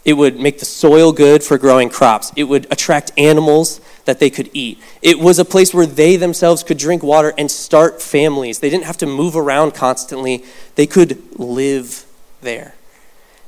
It 0.05 0.13
would 0.13 0.39
make 0.39 0.59
the 0.59 0.65
soil 0.65 1.11
good 1.11 1.43
for 1.43 1.57
growing 1.57 1.89
crops. 1.89 2.31
It 2.35 2.43
would 2.43 2.67
attract 2.71 3.11
animals 3.17 3.81
that 4.05 4.19
they 4.19 4.29
could 4.29 4.51
eat. 4.53 4.79
It 5.01 5.19
was 5.19 5.39
a 5.39 5.45
place 5.45 5.73
where 5.73 5.87
they 5.87 6.15
themselves 6.15 6.63
could 6.63 6.77
drink 6.77 7.01
water 7.01 7.33
and 7.39 7.49
start 7.49 8.03
families. 8.03 8.59
They 8.59 8.69
didn't 8.69 8.85
have 8.85 8.97
to 8.99 9.07
move 9.07 9.35
around 9.35 9.73
constantly, 9.73 10.43
they 10.75 10.85
could 10.85 11.39
live 11.39 12.05
there. 12.41 12.75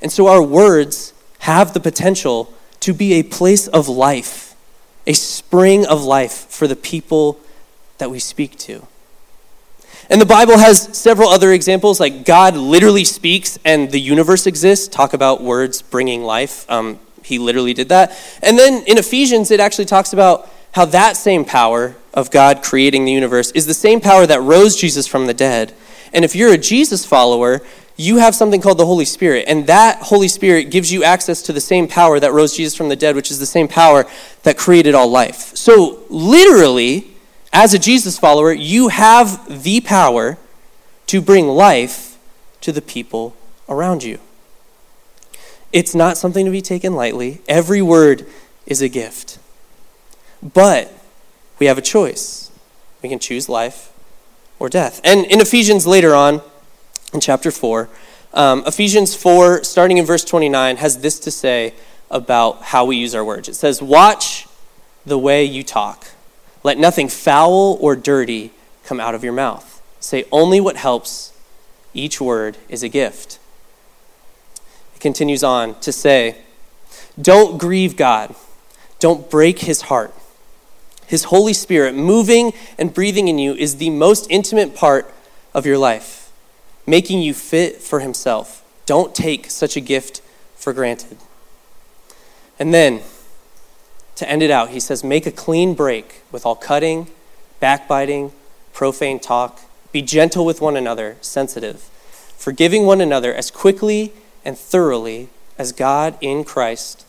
And 0.02 0.12
so 0.12 0.28
our 0.28 0.42
words 0.42 1.14
have 1.40 1.74
the 1.74 1.80
potential 1.80 2.52
to 2.82 2.94
be 2.94 3.14
a 3.14 3.24
place 3.24 3.68
of 3.68 3.88
life, 3.88 4.56
a 5.06 5.14
spring 5.14 5.86
of 5.86 6.04
life 6.04 6.48
for 6.50 6.68
the 6.68 6.76
people 6.76 7.40
that 8.00 8.10
we 8.10 8.20
speak 8.20 8.58
to. 8.60 8.88
And 10.10 10.22
the 10.22 10.26
Bible 10.26 10.58
has 10.58 10.98
several 10.98 11.30
other 11.30 11.52
examples, 11.52 12.00
like 12.00 12.26
God 12.26 12.56
literally 12.56 13.04
speaks 13.04 13.60
and 13.66 13.92
the 13.92 14.00
universe 14.00 14.48
exists. 14.48 14.88
Talk 14.88 15.14
about 15.14 15.42
words 15.42 15.82
bringing 15.82 16.24
life. 16.24 16.70
Um, 16.70 17.00
he 17.24 17.40
literally 17.40 17.74
did 17.74 17.90
that. 17.90 18.18
And 18.42 18.58
then 18.58 18.84
in 18.86 18.98
Ephesians, 18.98 19.52
it 19.52 19.60
actually 19.60 19.86
talks 19.86 20.14
about 20.14 20.50
how 20.72 20.86
that 20.86 21.18
same 21.18 21.44
power 21.44 21.96
of 22.14 22.32
God 22.32 22.64
creating 22.64 23.06
the 23.06 23.12
universe 23.12 23.52
is 23.52 23.66
the 23.66 23.74
same 23.74 24.00
power 24.00 24.26
that 24.26 24.42
rose 24.42 24.76
Jesus 24.76 25.08
from 25.08 25.28
the 25.28 25.34
dead. 25.34 25.74
And 26.14 26.24
if 26.24 26.36
you're 26.36 26.54
a 26.54 26.58
Jesus 26.58 27.06
follower, 27.06 27.62
you 27.98 28.18
have 28.18 28.36
something 28.36 28.62
called 28.62 28.78
the 28.78 28.86
Holy 28.86 29.06
Spirit, 29.06 29.46
and 29.48 29.66
that 29.68 30.04
Holy 30.04 30.28
Spirit 30.28 30.66
gives 30.66 30.94
you 30.94 31.04
access 31.04 31.42
to 31.44 31.54
the 31.54 31.60
same 31.60 31.88
power 31.88 32.20
that 32.20 32.32
rose 32.32 32.56
Jesus 32.56 32.76
from 32.76 32.90
the 32.90 32.96
dead, 32.96 33.16
which 33.16 33.32
is 33.32 33.40
the 33.40 33.46
same 33.46 33.68
power 33.68 34.06
that 34.44 34.58
created 34.58 34.94
all 34.94 35.10
life. 35.10 35.56
So, 35.56 36.04
literally, 36.10 37.17
as 37.52 37.74
a 37.74 37.80
Jesus 37.80 38.20
follower, 38.20 38.52
you 38.52 38.90
have 38.90 39.64
the 39.64 39.82
power 39.82 40.38
to 41.08 41.22
bring 41.22 41.48
life 41.48 42.18
to 42.62 42.72
the 42.72 42.82
people 42.82 43.36
around 43.70 44.04
you. 44.04 44.20
It's 45.72 45.96
not 45.96 46.18
something 46.18 46.46
to 46.46 46.52
be 46.52 46.62
taken 46.62 46.94
lightly. 46.94 47.42
Every 47.48 47.82
word 47.82 48.26
is 48.66 48.82
a 48.82 48.90
gift. 48.90 49.40
But 50.42 50.94
we 51.60 51.66
have 51.66 51.78
a 51.78 51.82
choice. 51.82 52.52
We 53.02 53.10
can 53.10 53.20
choose 53.20 53.50
life 53.50 53.92
or 54.60 54.70
death. 54.70 55.02
And 55.04 55.26
in 55.26 55.42
Ephesians 55.42 55.86
later 55.88 56.16
on, 56.16 56.42
in 57.14 57.20
chapter 57.20 57.52
4. 57.52 57.90
Um, 58.34 58.64
Ephesians 58.66 59.16
4, 59.16 59.64
starting 59.64 59.98
in 59.98 60.06
verse 60.06 60.24
29, 60.24 60.78
has 60.78 61.00
this 61.00 61.20
to 61.20 61.32
say 61.32 61.74
about 62.12 62.62
how 62.64 62.86
we 62.86 62.98
use 62.98 63.16
our 63.16 63.24
words. 63.24 63.50
It 63.50 63.56
says, 63.56 63.82
Watch 63.82 64.48
the 65.06 65.18
way 65.18 65.44
you 65.44 65.64
talk. 65.64 66.08
Let 66.68 66.78
nothing 66.78 67.08
foul 67.08 67.78
or 67.80 67.96
dirty 67.96 68.52
come 68.84 69.00
out 69.00 69.16
of 69.16 69.24
your 69.24 69.32
mouth. 69.32 69.82
Say 70.02 70.26
only 70.34 70.60
what 70.60 70.76
helps. 70.76 71.32
Each 71.94 72.20
word 72.20 72.58
is 72.68 72.84
a 72.84 72.90
gift. 72.90 73.40
It 74.94 75.00
continues 75.00 75.46
on 75.46 75.80
to 75.80 75.94
say, 75.94 76.40
Don't 77.22 77.58
grieve 77.58 77.96
God. 77.96 78.36
Don't 79.00 79.30
break 79.30 79.60
his 79.60 79.84
heart. 79.84 80.14
His 81.06 81.24
Holy 81.24 81.54
Spirit 81.54 81.96
moving 81.96 82.52
and 82.78 82.94
breathing 82.94 83.30
in 83.30 83.40
you 83.40 83.54
is 83.54 83.78
the 83.78 83.90
most 83.90 84.28
intimate 84.30 84.76
part 84.76 85.10
of 85.54 85.66
your 85.66 85.78
life 85.78 86.34
making 86.86 87.22
you 87.22 87.34
fit 87.34 87.78
for 87.78 88.02
himself. 88.02 88.62
Don't 88.86 89.16
take 89.16 89.50
such 89.50 89.78
a 89.78 89.80
gift 89.80 90.22
for 90.58 90.74
granted. 90.74 91.18
And 92.60 92.74
then, 92.74 93.04
to 94.18 94.30
end 94.30 94.44
it 94.44 94.52
out, 94.52 94.70
he 94.70 94.80
says, 94.80 95.04
Make 95.04 95.26
a 95.26 95.32
clean 95.32 95.74
break 95.74 96.22
with 96.32 96.46
all 96.46 96.56
cutting, 96.56 97.08
backbiting, 97.60 98.32
profane 98.74 99.20
talk. 99.20 99.62
Be 99.92 100.02
gentle 100.02 100.46
with 100.46 100.60
one 100.60 100.76
another, 100.76 101.18
sensitive, 101.22 101.82
forgiving 102.38 102.86
one 102.86 103.00
another 103.00 103.34
as 103.34 103.50
quickly 103.50 104.12
and 104.44 104.58
thoroughly 104.58 105.30
as 105.58 105.72
God 105.72 106.18
in 106.20 106.44
Christ 106.44 107.06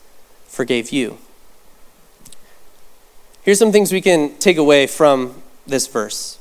forgave 0.47 0.91
you. 0.91 1.19
Here's 3.43 3.59
some 3.59 3.73
things 3.73 3.93
we 3.93 4.01
can 4.01 4.37
take 4.39 4.59
away 4.59 4.87
from 4.87 5.43
this 5.67 5.87
verse. 5.87 6.39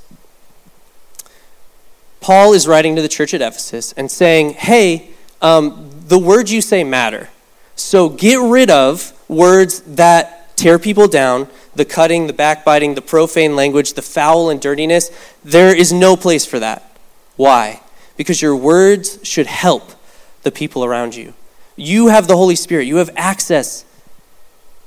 Paul 2.19 2.53
is 2.53 2.67
writing 2.67 2.95
to 2.97 3.01
the 3.01 3.07
church 3.07 3.33
at 3.33 3.41
Ephesus 3.41 3.93
and 3.93 4.11
saying, 4.11 4.53
hey, 4.53 5.11
um, 5.41 5.91
the 6.07 6.19
words 6.19 6.51
you 6.51 6.61
say 6.61 6.83
matter. 6.83 7.29
So 7.75 8.09
get 8.09 8.39
rid 8.39 8.69
of 8.69 9.13
words 9.29 9.81
that 9.81 10.36
tear 10.57 10.77
people 10.77 11.07
down, 11.07 11.47
the 11.75 11.85
cutting, 11.85 12.27
the 12.27 12.33
backbiting, 12.33 12.95
the 12.95 13.01
profane 13.01 13.55
language, 13.55 13.93
the 13.93 14.01
foul 14.01 14.49
and 14.49 14.59
dirtiness. 14.59 15.09
There 15.45 15.73
is 15.73 15.93
no 15.93 16.17
place 16.17 16.45
for 16.45 16.59
that. 16.59 16.97
Why? 17.37 17.81
Because 18.17 18.41
your 18.41 18.55
words 18.55 19.19
should 19.23 19.47
help 19.47 19.91
the 20.41 20.51
people 20.51 20.83
around 20.83 21.15
you. 21.15 21.33
You 21.77 22.07
have 22.07 22.27
the 22.27 22.35
Holy 22.35 22.55
Spirit, 22.55 22.85
you 22.85 22.97
have 22.97 23.11
access 23.15 23.85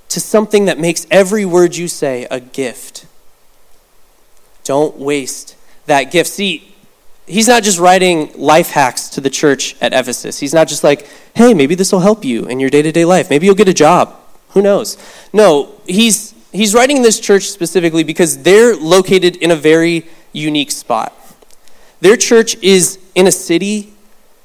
to 0.09 0.21
something 0.21 0.65
that 0.65 0.79
makes 0.79 1.07
every 1.09 1.45
word 1.45 1.77
you 1.77 1.87
say 1.87 2.27
a 2.31 2.41
gift. 2.41 3.07
Don't 4.65 4.97
waste 4.97 5.57
that 5.87 6.11
gift. 6.11 6.29
See, 6.29 6.75
he's 7.27 7.47
not 7.47 7.63
just 7.63 7.79
writing 7.79 8.33
life 8.35 8.71
hacks 8.71 9.09
to 9.11 9.21
the 9.21 9.31
church 9.31 9.77
at 9.81 9.93
Ephesus. 9.93 10.41
He's 10.41 10.53
not 10.53 10.67
just 10.67 10.83
like, 10.83 11.09
hey, 11.37 11.55
maybe 11.55 11.77
this 11.77 11.93
will 11.93 12.01
help 12.01 12.25
you 12.25 12.47
in 12.47 12.59
your 12.59 12.71
day 12.71 12.83
to 12.83 12.91
day 12.91 13.05
life. 13.05 13.31
Maybe 13.31 13.47
you'll 13.47 13.55
get 13.55 13.69
a 13.69 13.75
job. 13.75 14.20
Who 14.51 14.63
knows? 14.63 14.97
No, 15.33 15.73
he's, 15.87 16.35
he's 16.53 16.75
writing 16.75 17.03
this 17.03 17.21
church 17.21 17.51
specifically 17.51 18.05
because 18.05 18.43
they're 18.43 18.77
located 18.77 19.37
in 19.37 19.51
a 19.51 19.57
very 19.57 20.09
unique 20.33 20.71
spot. 20.71 21.13
Their 22.01 22.17
church 22.17 22.57
is 22.63 22.99
in 23.15 23.27
a 23.27 23.33
city 23.33 23.93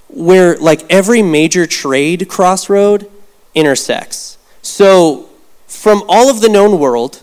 where, 0.09 0.57
like, 0.57 0.89
every 0.91 1.21
major 1.21 1.65
trade 1.65 2.27
crossroad 2.29 3.09
intersects. 3.53 4.37
So, 4.61 5.29
from 5.67 6.03
all 6.07 6.29
of 6.29 6.41
the 6.41 6.49
known 6.49 6.79
world, 6.79 7.21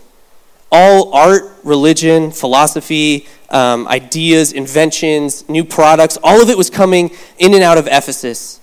all 0.71 1.13
art, 1.13 1.43
religion, 1.63 2.31
philosophy, 2.31 3.27
um, 3.49 3.87
ideas, 3.87 4.51
inventions, 4.51 5.47
new 5.47 5.63
products, 5.63 6.17
all 6.23 6.41
of 6.41 6.49
it 6.49 6.57
was 6.57 6.69
coming 6.69 7.11
in 7.37 7.53
and 7.53 7.63
out 7.63 7.77
of 7.77 7.87
Ephesus 7.87 8.59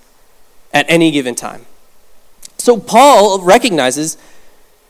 at 0.73 0.85
any 0.89 1.09
given 1.11 1.35
time. 1.35 1.65
So 2.61 2.77
Paul 2.77 3.41
recognizes 3.41 4.19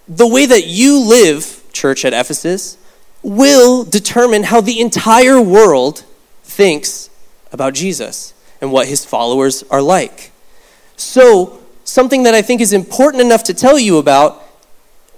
the 0.06 0.28
way 0.28 0.46
that 0.46 0.68
you 0.68 1.00
live, 1.00 1.64
church 1.72 2.04
at 2.04 2.12
Ephesus, 2.12 2.78
will 3.24 3.86
determine 3.86 4.44
how 4.44 4.60
the 4.60 4.82
entire 4.82 5.40
world 5.40 6.04
thinks 6.44 7.10
about 7.54 7.74
Jesus 7.74 8.34
and 8.60 8.74
what 8.74 8.90
his 8.90 9.06
followers 9.06 9.64
are 9.72 9.82
like. 9.82 10.34
So, 10.98 11.62
something 11.86 12.24
that 12.24 12.34
I 12.34 12.42
think 12.42 12.60
is 12.60 12.74
important 12.74 13.22
enough 13.22 13.44
to 13.46 13.54
tell 13.54 13.80
you 13.80 14.00
about 14.00 14.44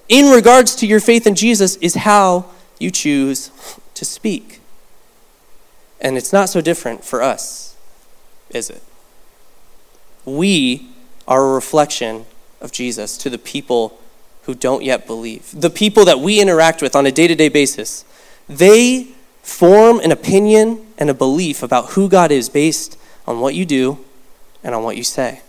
in 0.08 0.32
regards 0.32 0.76
to 0.76 0.86
your 0.86 1.00
faith 1.00 1.26
in 1.26 1.34
Jesus 1.34 1.76
is 1.78 1.96
how 1.96 2.46
you 2.78 2.92
choose 2.92 3.50
to 3.96 4.06
speak. 4.06 4.62
And 6.00 6.18
it's 6.18 6.32
not 6.32 6.50
so 6.50 6.62
different 6.62 7.04
for 7.04 7.24
us, 7.24 7.76
is 8.52 8.70
it? 8.70 8.84
We 10.24 10.90
are 11.28 11.44
a 11.44 11.54
reflection 11.56 12.28
of 12.64 12.72
Jesus 12.72 13.18
to 13.18 13.30
the 13.30 13.38
people 13.38 14.00
who 14.44 14.56
don't 14.56 14.84
yet 14.84 15.06
believe. 15.06 15.52
The 15.54 15.70
people 15.70 16.06
that 16.06 16.20
we 16.20 16.40
interact 16.40 16.82
with 16.82 16.96
on 16.96 17.06
a 17.06 17.12
day 17.12 17.28
to 17.28 17.36
day 17.36 17.50
basis, 17.50 18.06
they 18.50 19.10
form 19.44 20.00
an 20.00 20.12
opinion 20.12 20.86
and 20.98 21.10
a 21.10 21.14
belief 21.14 21.62
about 21.62 21.92
who 21.92 22.10
God 22.10 22.32
is 22.32 22.50
based 22.50 22.98
on 23.28 23.40
what 23.40 23.54
you 23.54 23.66
do 23.66 24.04
and 24.64 24.74
on 24.74 24.84
what 24.84 24.98
you 24.98 25.04
say. 25.04 25.42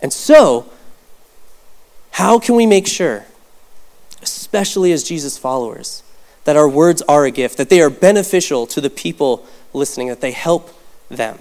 And 0.00 0.12
so, 0.12 0.70
how 2.12 2.38
can 2.38 2.54
we 2.54 2.66
make 2.66 2.86
sure, 2.86 3.24
especially 4.22 4.92
as 4.92 5.02
Jesus 5.02 5.38
followers, 5.38 6.02
that 6.44 6.56
our 6.56 6.68
words 6.68 7.02
are 7.02 7.24
a 7.24 7.30
gift, 7.30 7.56
that 7.56 7.70
they 7.70 7.80
are 7.80 7.90
beneficial 7.90 8.66
to 8.68 8.80
the 8.80 8.90
people 8.90 9.46
listening, 9.72 10.08
that 10.08 10.20
they 10.20 10.32
help 10.32 10.70
them? 11.08 11.38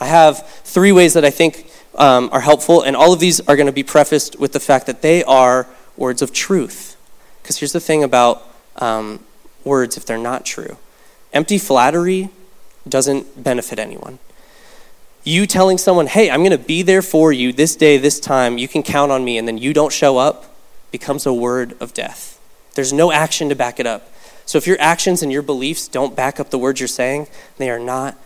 I 0.00 0.06
have 0.06 0.46
three 0.64 0.92
ways 0.92 1.14
that 1.14 1.24
I 1.24 1.30
think 1.30 1.71
um, 1.96 2.28
are 2.32 2.40
helpful, 2.40 2.82
and 2.82 2.96
all 2.96 3.12
of 3.12 3.20
these 3.20 3.40
are 3.40 3.56
going 3.56 3.66
to 3.66 3.72
be 3.72 3.82
prefaced 3.82 4.38
with 4.38 4.52
the 4.52 4.60
fact 4.60 4.86
that 4.86 5.02
they 5.02 5.22
are 5.24 5.66
words 5.96 6.22
of 6.22 6.32
truth. 6.32 6.96
Because 7.42 7.58
here's 7.58 7.72
the 7.72 7.80
thing 7.80 8.02
about 8.02 8.48
um, 8.76 9.20
words 9.64 9.96
if 9.96 10.06
they're 10.06 10.18
not 10.18 10.44
true 10.44 10.76
empty 11.32 11.56
flattery 11.56 12.28
doesn't 12.88 13.42
benefit 13.42 13.78
anyone 13.78 14.18
you 15.24 15.46
telling 15.46 15.78
someone, 15.78 16.06
hey, 16.06 16.30
I'm 16.30 16.40
going 16.40 16.50
to 16.50 16.58
be 16.58 16.82
there 16.82 17.02
for 17.02 17.32
you 17.32 17.52
this 17.52 17.76
day, 17.76 17.96
this 17.96 18.18
time, 18.18 18.58
you 18.58 18.66
can 18.66 18.82
count 18.82 19.12
on 19.12 19.24
me, 19.24 19.38
and 19.38 19.46
then 19.46 19.56
you 19.56 19.72
don't 19.72 19.92
show 19.92 20.18
up, 20.18 20.54
becomes 20.90 21.26
a 21.26 21.32
word 21.32 21.76
of 21.80 21.94
death. 21.94 22.40
There's 22.74 22.92
no 22.92 23.12
action 23.12 23.48
to 23.48 23.54
back 23.54 23.78
it 23.78 23.86
up. 23.86 24.08
So 24.46 24.58
if 24.58 24.66
your 24.66 24.80
actions 24.80 25.22
and 25.22 25.30
your 25.30 25.42
beliefs 25.42 25.86
don't 25.86 26.16
back 26.16 26.40
up 26.40 26.50
the 26.50 26.58
words 26.58 26.80
you're 26.80 26.88
saying, 26.88 27.28
they 27.58 27.70
are 27.70 27.78
not 27.78 28.16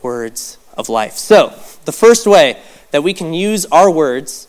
words 0.00 0.56
of 0.76 0.88
life. 0.88 1.12
So 1.12 1.48
the 1.84 1.92
first 1.92 2.26
way 2.26 2.58
that 2.96 3.02
we 3.02 3.12
can 3.12 3.34
use 3.34 3.66
our 3.66 3.90
words 3.90 4.48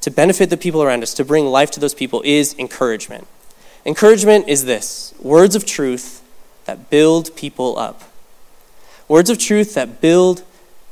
to 0.00 0.10
benefit 0.10 0.50
the 0.50 0.56
people 0.56 0.82
around 0.82 1.00
us, 1.04 1.14
to 1.14 1.24
bring 1.24 1.46
life 1.46 1.70
to 1.70 1.78
those 1.78 1.94
people, 1.94 2.20
is 2.24 2.56
encouragement. 2.58 3.24
Encouragement 3.86 4.48
is 4.48 4.64
this 4.64 5.14
words 5.20 5.54
of 5.54 5.64
truth 5.64 6.20
that 6.64 6.90
build 6.90 7.36
people 7.36 7.78
up. 7.78 8.02
Words 9.06 9.30
of 9.30 9.38
truth 9.38 9.74
that 9.74 10.00
build 10.00 10.42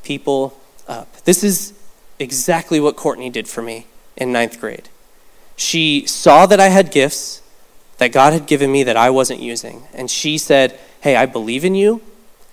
people 0.05 0.57
up. 0.87 1.13
This 1.25 1.43
is 1.43 1.73
exactly 2.21 2.79
what 2.79 2.95
Courtney 2.95 3.31
did 3.31 3.49
for 3.49 3.63
me 3.63 3.89
in 4.17 4.31
ninth 4.31 4.61
grade. 4.61 4.89
She 5.57 6.07
saw 6.07 6.47
that 6.47 6.61
I 6.61 6.69
had 6.69 6.93
gifts 6.93 7.43
that 7.99 8.13
God 8.13 8.33
had 8.33 8.47
given 8.47 8.71
me 8.71 8.85
that 8.85 8.97
I 8.97 9.11
wasn't 9.11 9.41
using. 9.41 9.89
And 9.93 10.09
she 10.09 10.39
said, 10.39 10.79
Hey, 11.01 11.17
I 11.17 11.27
believe 11.27 11.65
in 11.65 11.75
you. 11.75 12.01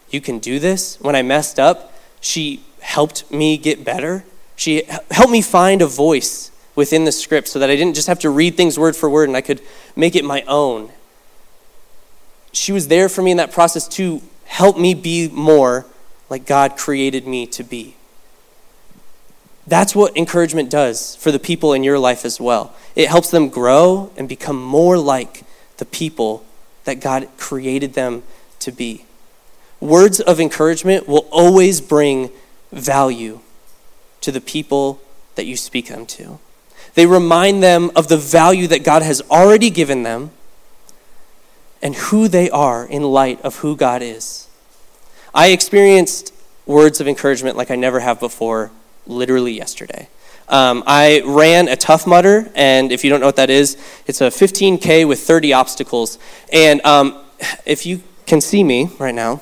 You 0.10 0.22
can 0.22 0.40
do 0.40 0.58
this. 0.58 1.00
When 1.02 1.16
I 1.16 1.22
messed 1.22 1.60
up, 1.60 1.94
she 2.20 2.64
helped 2.84 3.32
me 3.32 3.58
get 3.58 3.84
better. 3.84 4.24
She 4.56 4.84
helped 5.10 5.32
me 5.32 5.42
find 5.42 5.82
a 5.82 5.88
voice 5.88 6.52
within 6.76 7.06
the 7.06 7.12
script 7.12 7.48
so 7.48 7.60
that 7.60 7.70
I 7.70 7.76
didn't 7.76 7.96
just 7.96 8.08
have 8.08 8.20
to 8.20 8.30
read 8.30 8.56
things 8.56 8.78
word 8.78 8.96
for 8.96 9.10
word 9.10 9.30
and 9.30 9.38
I 9.38 9.42
could 9.42 9.62
make 9.96 10.16
it 10.16 10.26
my 10.26 10.42
own. 10.44 10.92
She 12.52 12.72
was 12.72 12.88
there 12.88 13.10
for 13.10 13.22
me 13.22 13.32
in 13.32 13.38
that 13.38 13.52
process 13.52 13.88
to 13.90 14.22
help 14.46 14.78
me 14.78 14.94
be 14.94 15.28
more 15.30 15.86
like 16.30 16.46
God 16.46 16.78
created 16.78 17.28
me 17.28 17.46
to 17.48 17.64
be. 17.64 17.96
That's 19.66 19.96
what 19.96 20.16
encouragement 20.18 20.70
does 20.70 21.16
for 21.16 21.32
the 21.32 21.40
people 21.40 21.74
in 21.74 21.84
your 21.84 21.98
life 21.98 22.26
as 22.26 22.40
well. 22.40 22.76
It 22.96 23.08
helps 23.08 23.32
them 23.32 23.50
grow 23.50 24.12
and 24.18 24.28
become 24.28 24.62
more 24.62 24.98
like 24.98 25.44
the 25.78 25.86
people 25.86 26.46
that 26.84 27.00
God 27.00 27.30
created 27.38 27.94
them 27.94 28.24
to 28.60 28.72
be. 28.72 29.06
Words 29.80 30.20
of 30.20 30.40
encouragement 30.40 31.08
will 31.08 31.28
always 31.32 31.82
bring 31.82 32.30
value 32.74 33.40
to 34.22 34.32
the 34.32 34.42
people 34.42 35.02
that 35.36 35.46
you 35.46 35.56
speak 35.56 35.88
them 35.88 36.06
to. 36.06 36.40
They 36.96 37.06
remind 37.06 37.64
them 37.64 37.92
of 37.96 38.08
the 38.08 38.18
value 38.18 38.68
that 38.68 38.84
God 38.84 39.02
has 39.02 39.22
already 39.30 39.70
given 39.70 40.04
them 40.04 40.32
and 41.82 41.96
who 41.96 42.28
they 42.28 42.50
are 42.50 42.86
in 42.86 43.04
light 43.04 43.42
of 43.42 43.58
who 43.58 43.76
God 43.76 44.02
is. 44.02 44.48
I 45.34 45.48
experienced 45.48 46.34
words 46.66 47.02
of 47.02 47.08
encouragement 47.08 47.58
like 47.58 47.72
I 47.72 47.76
never 47.76 48.00
have 48.00 48.20
before, 48.20 48.72
literally 49.06 49.54
yesterday. 49.54 50.08
Um, 50.48 50.84
I 50.86 51.22
ran 51.26 51.68
a 51.68 51.76
Tough 51.76 52.06
Mudder, 52.06 52.52
and 52.54 52.92
if 52.92 53.04
you 53.04 53.10
don't 53.10 53.20
know 53.20 53.26
what 53.26 53.38
that 53.38 53.50
is, 53.50 53.78
it's 54.06 54.22
a 54.22 54.26
15K 54.26 55.08
with 55.08 55.20
30 55.22 55.54
obstacles. 55.54 56.20
And 56.52 56.86
um, 56.86 57.20
if 57.66 57.86
you 57.86 58.04
can 58.26 58.40
see 58.40 58.64
me 58.64 58.90
right 59.00 59.16
now, 59.16 59.42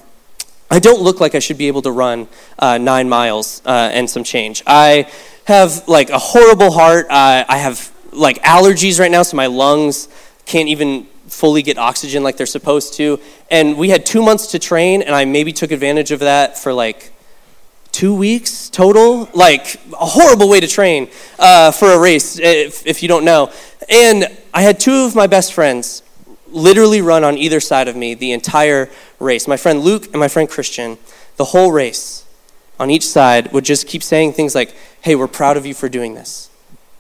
I 0.71 0.79
don't 0.79 1.01
look 1.01 1.19
like 1.19 1.35
I 1.35 1.39
should 1.39 1.57
be 1.57 1.67
able 1.67 1.81
to 1.81 1.91
run 1.91 2.29
uh, 2.57 2.77
nine 2.77 3.09
miles 3.09 3.61
uh, 3.65 3.89
and 3.91 4.09
some 4.09 4.23
change. 4.23 4.63
I 4.65 5.11
have 5.43 5.85
like 5.89 6.09
a 6.09 6.17
horrible 6.17 6.71
heart. 6.71 7.07
Uh, 7.09 7.43
I 7.45 7.57
have 7.57 7.91
like 8.13 8.41
allergies 8.43 8.97
right 8.97 9.11
now, 9.11 9.23
so 9.23 9.35
my 9.35 9.47
lungs 9.47 10.07
can't 10.45 10.69
even 10.69 11.07
fully 11.27 11.61
get 11.61 11.77
oxygen 11.77 12.23
like 12.23 12.37
they're 12.37 12.45
supposed 12.45 12.93
to. 12.93 13.19
And 13.49 13.77
we 13.77 13.89
had 13.89 14.05
two 14.05 14.21
months 14.21 14.47
to 14.51 14.59
train, 14.59 15.01
and 15.01 15.13
I 15.13 15.25
maybe 15.25 15.51
took 15.51 15.71
advantage 15.71 16.11
of 16.11 16.21
that 16.21 16.57
for 16.57 16.71
like 16.71 17.11
two 17.91 18.15
weeks 18.15 18.69
total. 18.69 19.29
Like 19.33 19.75
a 19.91 20.05
horrible 20.05 20.47
way 20.47 20.61
to 20.61 20.67
train 20.67 21.09
uh, 21.37 21.71
for 21.71 21.91
a 21.91 21.99
race, 21.99 22.39
if, 22.39 22.87
if 22.87 23.03
you 23.03 23.09
don't 23.09 23.25
know. 23.25 23.51
And 23.89 24.25
I 24.53 24.61
had 24.61 24.79
two 24.79 25.03
of 25.03 25.15
my 25.15 25.27
best 25.27 25.51
friends 25.51 26.01
literally 26.47 27.01
run 27.01 27.23
on 27.23 27.37
either 27.37 27.59
side 27.59 27.87
of 27.87 27.95
me 27.95 28.13
the 28.13 28.31
entire 28.31 28.89
race. 29.21 29.47
My 29.47 29.57
friend 29.57 29.81
Luke 29.81 30.05
and 30.05 30.19
my 30.19 30.27
friend 30.27 30.49
Christian, 30.49 30.97
the 31.37 31.45
whole 31.45 31.71
race 31.71 32.25
on 32.79 32.89
each 32.89 33.07
side 33.07 33.53
would 33.53 33.63
just 33.63 33.87
keep 33.87 34.03
saying 34.03 34.33
things 34.33 34.55
like, 34.55 34.75
Hey, 35.01 35.15
we're 35.15 35.27
proud 35.27 35.57
of 35.57 35.65
you 35.65 35.73
for 35.73 35.89
doing 35.89 36.15
this. 36.15 36.49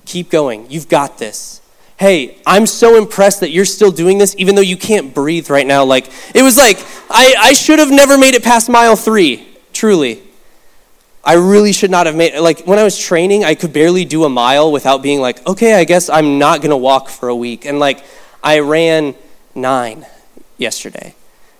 Keep 0.05 0.29
going. 0.29 0.69
You've 0.69 0.89
got 0.89 1.17
this. 1.17 1.61
Hey, 1.97 2.39
I'm 2.47 2.65
so 2.65 2.97
impressed 2.97 3.41
that 3.41 3.51
you're 3.51 3.65
still 3.65 3.91
doing 3.91 4.17
this, 4.17 4.35
even 4.39 4.55
though 4.55 4.61
you 4.61 4.77
can't 4.77 5.13
breathe 5.13 5.51
right 5.51 5.67
now. 5.67 5.83
Like, 5.83 6.07
it 6.33 6.41
was 6.41 6.57
like, 6.57 6.79
I, 7.11 7.35
I 7.39 7.53
should 7.53 7.77
have 7.77 7.91
never 7.91 8.17
made 8.17 8.33
it 8.33 8.43
past 8.43 8.69
mile 8.69 8.95
three, 8.95 9.47
truly. 9.71 10.23
I 11.23 11.33
really 11.33 11.71
should 11.71 11.91
not 11.91 12.07
have 12.07 12.15
made 12.15 12.37
like 12.39 12.61
when 12.65 12.79
I 12.79 12.83
was 12.83 12.97
training, 12.97 13.43
I 13.43 13.53
could 13.53 13.71
barely 13.71 14.05
do 14.05 14.23
a 14.23 14.29
mile 14.29 14.71
without 14.71 15.03
being 15.03 15.21
like, 15.21 15.45
okay, 15.45 15.75
I 15.75 15.83
guess 15.83 16.09
I'm 16.09 16.39
not 16.39 16.61
gonna 16.61 16.77
walk 16.77 17.09
for 17.09 17.29
a 17.29 17.35
week. 17.35 17.65
And 17.65 17.79
like 17.79 18.03
I 18.43 18.59
ran 18.59 19.13
nine 19.53 20.05
yesterday. 20.57 21.13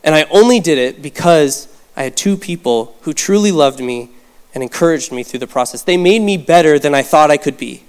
And 0.04 0.16
I 0.16 0.24
only 0.32 0.60
did 0.60 0.78
it 0.78 1.02
because 1.02 1.68
I 1.96 2.04
had 2.04 2.18
two 2.18 2.38
people 2.38 2.96
who 3.02 3.14
truly 3.14 3.52
loved 3.52 3.80
me 3.80 4.10
and 4.54 4.64
encouraged 4.64 5.12
me 5.12 5.24
through 5.24 5.40
the 5.40 5.48
process. 5.48 5.84
They 5.84 5.98
made 5.98 6.22
me 6.22 6.38
better 6.38 6.80
than 6.80 6.96
I 6.96 7.04
thought 7.04 7.32
I 7.32 7.38
could 7.38 7.58
be 7.58 7.84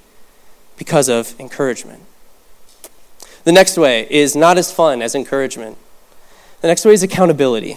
because 0.77 1.09
of 1.09 1.39
encouragement. 1.41 2.03
The 3.45 3.53
next 3.53 3.77
way 3.77 4.07
is 4.11 4.37
not 4.37 4.59
as 4.59 4.73
fun 4.73 5.03
as 5.03 5.15
encouragement. 5.15 5.77
The 6.61 6.69
next 6.69 6.85
way 6.85 6.93
is 6.93 7.03
accountability. 7.03 7.77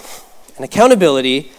And 0.55 0.63
accountability 0.63 1.51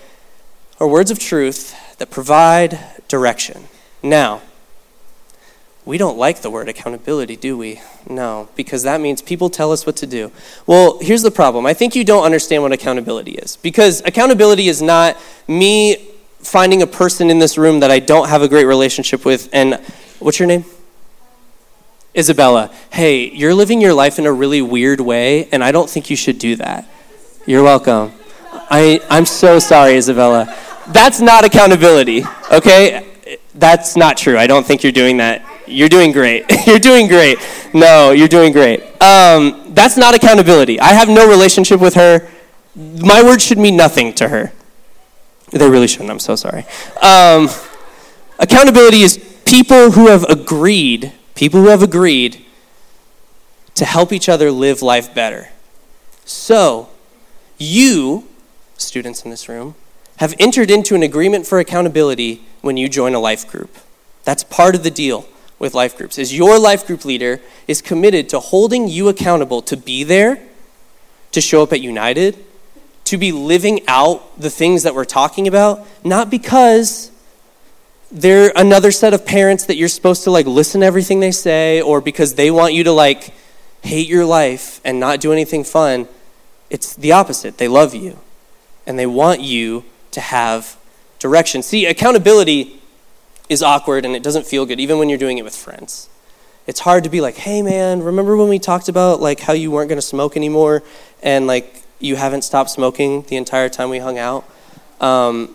are 0.78 0.87
words 0.87 1.11
of 1.11 1.18
truth 1.18 1.75
that 1.99 2.11
provide 2.11 2.78
direction. 3.09 3.64
Now, 4.02 4.42
we 5.87 5.99
don't 5.99 6.19
like 6.19 6.43
the 6.43 6.50
word 6.50 6.69
accountability, 6.69 7.37
do 7.37 7.57
we? 7.57 7.81
No, 8.11 8.49
because 8.57 8.83
that 8.83 9.00
means 9.00 9.23
people 9.23 9.49
tell 9.49 9.71
us 9.71 9.87
what 9.87 9.97
to 9.99 10.07
do. 10.07 10.33
Well, 10.66 10.99
here's 11.00 11.23
the 11.23 11.31
problem. 11.31 11.64
I 11.64 11.75
think 11.75 11.95
you 11.95 12.02
don't 12.02 12.25
understand 12.25 12.64
what 12.64 12.73
accountability 12.73 13.33
is. 13.33 13.57
Because 13.57 14.02
accountability 14.05 14.66
is 14.66 14.83
not 14.83 15.16
me 15.47 16.09
finding 16.40 16.83
a 16.83 16.88
person 16.88 17.31
in 17.31 17.38
this 17.38 17.57
room 17.57 17.81
that 17.81 17.93
I 17.93 18.00
don't 18.00 18.28
have 18.28 18.43
a 18.43 18.49
great 18.49 18.64
relationship 18.64 19.25
with 19.25 19.49
and 19.52 19.76
what's 20.19 20.40
your 20.40 20.49
name? 20.49 20.64
Isabella. 22.16 22.73
Hey, 22.91 23.30
you're 23.30 23.54
living 23.54 23.80
your 23.80 23.95
life 23.95 24.19
in 24.19 24.26
a 24.26 24.32
really 24.32 24.63
weird 24.63 25.00
way 25.00 25.49
and 25.52 25.63
I 25.63 25.71
don't 25.71 25.89
think 25.89 26.10
you 26.10 26.17
should 26.17 26.41
do 26.41 26.56
that. 26.56 26.89
You're 27.47 27.63
welcome. 27.63 28.13
I 28.52 29.00
I'm 29.08 29.25
so 29.25 29.60
sorry, 29.60 29.95
Isabella. 29.95 30.52
That's 30.89 31.21
not 31.21 31.45
accountability, 31.45 32.25
okay? 32.50 33.06
That's 33.54 33.97
not 33.97 34.17
true. 34.17 34.37
I 34.37 34.49
don't 34.49 34.67
think 34.67 34.82
you're 34.82 34.93
doing 34.93 35.19
that 35.19 35.45
you're 35.67 35.89
doing 35.89 36.13
great. 36.13 36.45
you're 36.67 36.79
doing 36.79 37.09
great. 37.09 37.39
No, 37.75 38.13
you're 38.13 38.29
doing 38.29 38.52
great. 38.52 38.83
Um, 39.02 39.75
that's 39.75 39.97
not 39.97 40.15
accountability. 40.15 40.81
I 40.81 40.95
have 40.95 41.09
no 41.09 41.29
relationship 41.29 41.81
with 41.81 41.95
her. 41.95 42.29
My 42.75 43.23
words 43.23 43.45
should 43.45 43.59
mean 43.59 43.76
nothing 43.76 44.13
to 44.15 44.29
her. 44.29 44.52
They 45.50 45.69
really 45.69 45.87
shouldn't. 45.87 46.11
I'm 46.11 46.19
so 46.19 46.37
sorry. 46.37 46.67
Um, 47.02 47.49
accountability 48.39 49.02
is 49.02 49.19
people 49.45 49.93
who 49.93 50.09
have 50.09 50.25
agreed, 50.25 51.13
people 51.35 51.61
who 51.61 51.69
have 51.69 51.83
agreed 51.83 52.45
to 53.75 53.85
help 53.85 54.13
each 54.13 54.29
other 54.29 54.50
live 54.50 54.83
life 54.83 55.15
better. 55.15 55.49
So, 56.25 56.89
you, 57.59 58.26
students 58.76 59.25
in 59.25 59.31
this 59.31 59.49
room, 59.49 59.76
have 60.17 60.35
entered 60.39 60.71
into 60.71 60.95
an 60.95 61.02
agreement 61.02 61.47
for 61.47 61.59
accountability 61.59 62.43
when 62.63 62.76
you 62.76 62.89
join 62.89 63.15
a 63.15 63.21
life 63.21 63.47
group. 63.47 63.76
That's 64.25 64.43
part 64.43 64.75
of 64.75 64.83
the 64.83 64.91
deal 64.91 65.26
with 65.58 65.75
life 65.75 65.97
groups 65.97 66.19
is 66.19 66.34
your 66.34 66.58
life 66.58 66.86
group 66.86 67.04
leader 67.04 67.40
is 67.66 67.80
committed 67.80 68.28
to 68.28 68.40
holding 68.40 68.88
you 68.88 69.08
accountable 69.08 69.62
to 69.62 69.76
be 69.76 70.04
there, 70.04 70.38
to 71.32 71.40
show 71.40 71.62
up 71.62 71.73
at 71.73 71.80
United, 71.80 72.36
to 73.04 73.16
be 73.16 73.32
living 73.32 73.80
out 73.86 74.38
the 74.38 74.50
things 74.50 74.82
that 74.82 74.95
we're 74.95 75.04
talking 75.04 75.47
about, 75.47 75.86
not 76.04 76.30
because 76.30 77.10
they're 78.10 78.52
another 78.56 78.90
set 78.90 79.14
of 79.14 79.25
parents 79.25 79.66
that 79.66 79.76
you're 79.76 79.88
supposed 79.88 80.25
to 80.25 80.30
like 80.30 80.47
listen 80.47 80.80
to 80.80 80.86
everything 80.86 81.21
they 81.21 81.32
say 81.32 81.80
or 81.80 82.00
because 82.00 82.34
they 82.34 82.50
want 82.50 82.75
you 82.75 82.84
to 82.84 82.92
like 82.92 83.32
hate 83.82 84.08
your 84.08 84.25
life 84.25 84.80
and 84.84 85.00
not 85.00 85.21
do 85.21 85.32
anything 85.32 85.64
fun. 85.64 86.08
It's 86.69 86.95
the 86.95 87.12
opposite. 87.12 87.58
They 87.58 87.69
love 87.69 87.95
you 87.95 88.19
and 88.86 88.99
they 88.99 89.06
want 89.06 89.40
you 89.40 89.84
to 90.12 90.21
have 90.21 90.76
direction. 91.19 91.62
See, 91.62 91.86
accountability 91.86 92.75
is 93.49 93.63
awkward 93.63 94.04
and 94.04 94.15
it 94.15 94.23
doesn't 94.23 94.47
feel 94.47 94.67
good, 94.67 94.80
even 94.80 94.99
when 94.99 95.09
you're 95.09 95.19
doing 95.19 95.39
it 95.39 95.45
with 95.45 95.54
friends. 95.54 96.09
It's 96.67 96.80
hard 96.80 97.04
to 97.04 97.11
be 97.11 97.21
like, 97.21 97.37
hey 97.37 97.63
man, 97.63 98.02
remember 98.02 98.37
when 98.37 98.49
we 98.49 98.59
talked 98.59 98.89
about 98.89 99.21
like 99.21 99.41
how 99.41 99.52
you 99.52 99.71
weren't 99.71 99.89
going 99.89 99.99
to 99.99 100.06
smoke 100.06 100.37
anymore 100.37 100.82
and 101.23 101.47
like 101.47 101.82
you 102.00 102.17
haven't 102.17 102.43
stopped 102.43 102.71
smoking 102.71 103.23
the 103.23 103.37
entire 103.37 103.69
time 103.69 103.89
we 103.89 103.99
hung 103.99 104.19
out? 104.19 104.45
Um, 105.00 105.54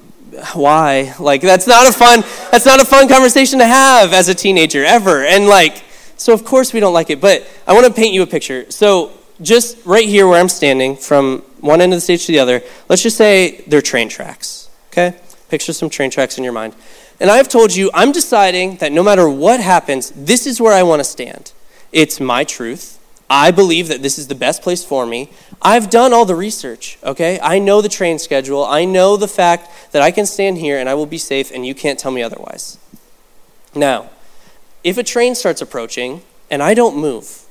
why? 0.53 1.13
Like 1.19 1.41
that's 1.41 1.67
not 1.67 1.89
a 1.89 1.91
fun 1.91 2.21
that's 2.51 2.65
not 2.65 2.79
a 2.79 2.85
fun 2.85 3.09
conversation 3.09 3.59
to 3.59 3.65
have 3.65 4.13
as 4.13 4.29
a 4.29 4.35
teenager 4.35 4.85
ever. 4.85 5.25
And 5.25 5.47
like 5.47 5.83
so 6.15 6.33
of 6.33 6.45
course 6.45 6.71
we 6.71 6.79
don't 6.79 6.93
like 6.93 7.09
it, 7.09 7.19
but 7.19 7.45
I 7.67 7.73
want 7.73 7.85
to 7.87 7.93
paint 7.93 8.13
you 8.13 8.21
a 8.21 8.27
picture. 8.27 8.71
So 8.71 9.11
just 9.41 9.85
right 9.85 10.07
here 10.07 10.27
where 10.27 10.39
I'm 10.39 10.49
standing 10.49 10.95
from 10.95 11.39
one 11.59 11.81
end 11.81 11.93
of 11.93 11.97
the 11.97 12.01
stage 12.01 12.25
to 12.27 12.31
the 12.31 12.39
other, 12.39 12.61
let's 12.89 13.01
just 13.01 13.17
say 13.17 13.63
they're 13.67 13.81
train 13.81 14.07
tracks. 14.07 14.69
Okay? 14.91 15.15
Picture 15.49 15.73
some 15.73 15.89
train 15.89 16.11
tracks 16.11 16.37
in 16.37 16.43
your 16.43 16.53
mind. 16.53 16.73
And 17.21 17.29
I've 17.29 17.47
told 17.47 17.75
you, 17.75 17.91
I'm 17.93 18.11
deciding 18.11 18.77
that 18.77 18.91
no 18.91 19.03
matter 19.03 19.29
what 19.29 19.59
happens, 19.59 20.11
this 20.15 20.47
is 20.47 20.59
where 20.59 20.73
I 20.73 20.81
want 20.81 21.01
to 21.01 21.03
stand. 21.03 21.51
It's 21.91 22.19
my 22.19 22.43
truth. 22.43 22.97
I 23.29 23.51
believe 23.51 23.89
that 23.89 24.01
this 24.01 24.17
is 24.17 24.27
the 24.27 24.33
best 24.33 24.63
place 24.63 24.83
for 24.83 25.05
me. 25.05 25.29
I've 25.61 25.91
done 25.91 26.13
all 26.13 26.25
the 26.25 26.33
research, 26.33 26.97
okay? 27.03 27.39
I 27.43 27.59
know 27.59 27.79
the 27.79 27.89
train 27.89 28.17
schedule. 28.17 28.65
I 28.65 28.85
know 28.85 29.17
the 29.17 29.27
fact 29.27 29.69
that 29.91 30.01
I 30.01 30.09
can 30.09 30.25
stand 30.25 30.57
here 30.57 30.79
and 30.79 30.89
I 30.89 30.95
will 30.95 31.05
be 31.05 31.19
safe 31.19 31.51
and 31.51 31.63
you 31.63 31.75
can't 31.75 31.99
tell 31.99 32.09
me 32.09 32.23
otherwise. 32.23 32.79
Now, 33.75 34.09
if 34.83 34.97
a 34.97 35.03
train 35.03 35.35
starts 35.35 35.61
approaching 35.61 36.23
and 36.49 36.63
I 36.63 36.73
don't 36.73 36.97
move, 36.97 37.43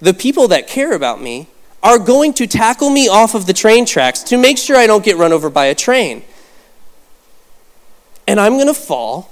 the 0.00 0.14
people 0.14 0.48
that 0.48 0.66
care 0.66 0.94
about 0.94 1.20
me 1.20 1.48
are 1.82 1.98
going 1.98 2.32
to 2.32 2.46
tackle 2.46 2.88
me 2.88 3.08
off 3.08 3.34
of 3.34 3.44
the 3.44 3.52
train 3.52 3.84
tracks 3.84 4.22
to 4.22 4.38
make 4.38 4.56
sure 4.56 4.78
I 4.78 4.86
don't 4.86 5.04
get 5.04 5.18
run 5.18 5.34
over 5.34 5.50
by 5.50 5.66
a 5.66 5.74
train 5.74 6.24
and 8.30 8.40
I'm 8.40 8.56
gonna 8.56 8.74
fall 8.74 9.28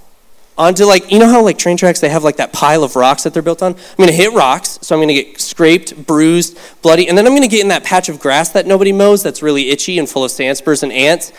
onto 0.57 0.85
like 0.85 1.11
you 1.13 1.21
know 1.21 1.29
how 1.29 1.41
like 1.43 1.57
train 1.57 1.77
tracks 1.77 2.01
they 2.01 2.09
have 2.09 2.25
like 2.25 2.37
that 2.37 2.53
pile 2.53 2.83
of 2.83 2.97
rocks 2.97 3.23
that 3.23 3.33
they're 3.33 3.43
built 3.43 3.63
on? 3.63 3.75
I'm 3.75 3.97
going 3.97 4.09
to 4.09 4.15
hit 4.15 4.33
rocks 4.33 4.81
so 4.83 4.97
i'm 4.97 4.99
going 4.99 5.15
to 5.15 5.15
get 5.15 5.41
scraped 5.41 6.05
bruised 6.05 6.59
bloody 6.83 7.09
and 7.09 7.17
then 7.17 7.27
i'm 7.27 7.33
going 7.33 7.43
to 7.43 7.49
get 7.49 7.61
in 7.61 7.69
that 7.69 7.85
patch 7.85 8.09
of 8.09 8.19
grass 8.19 8.51
that 8.51 8.67
nobody 8.67 8.91
mows 8.91 9.23
that's 9.23 9.41
really 9.41 9.71
itchy 9.71 10.01
and 10.01 10.09
full 10.09 10.25
of 10.25 10.33
sandspurs 10.33 10.83
and 10.83 10.91
ants 10.91 11.33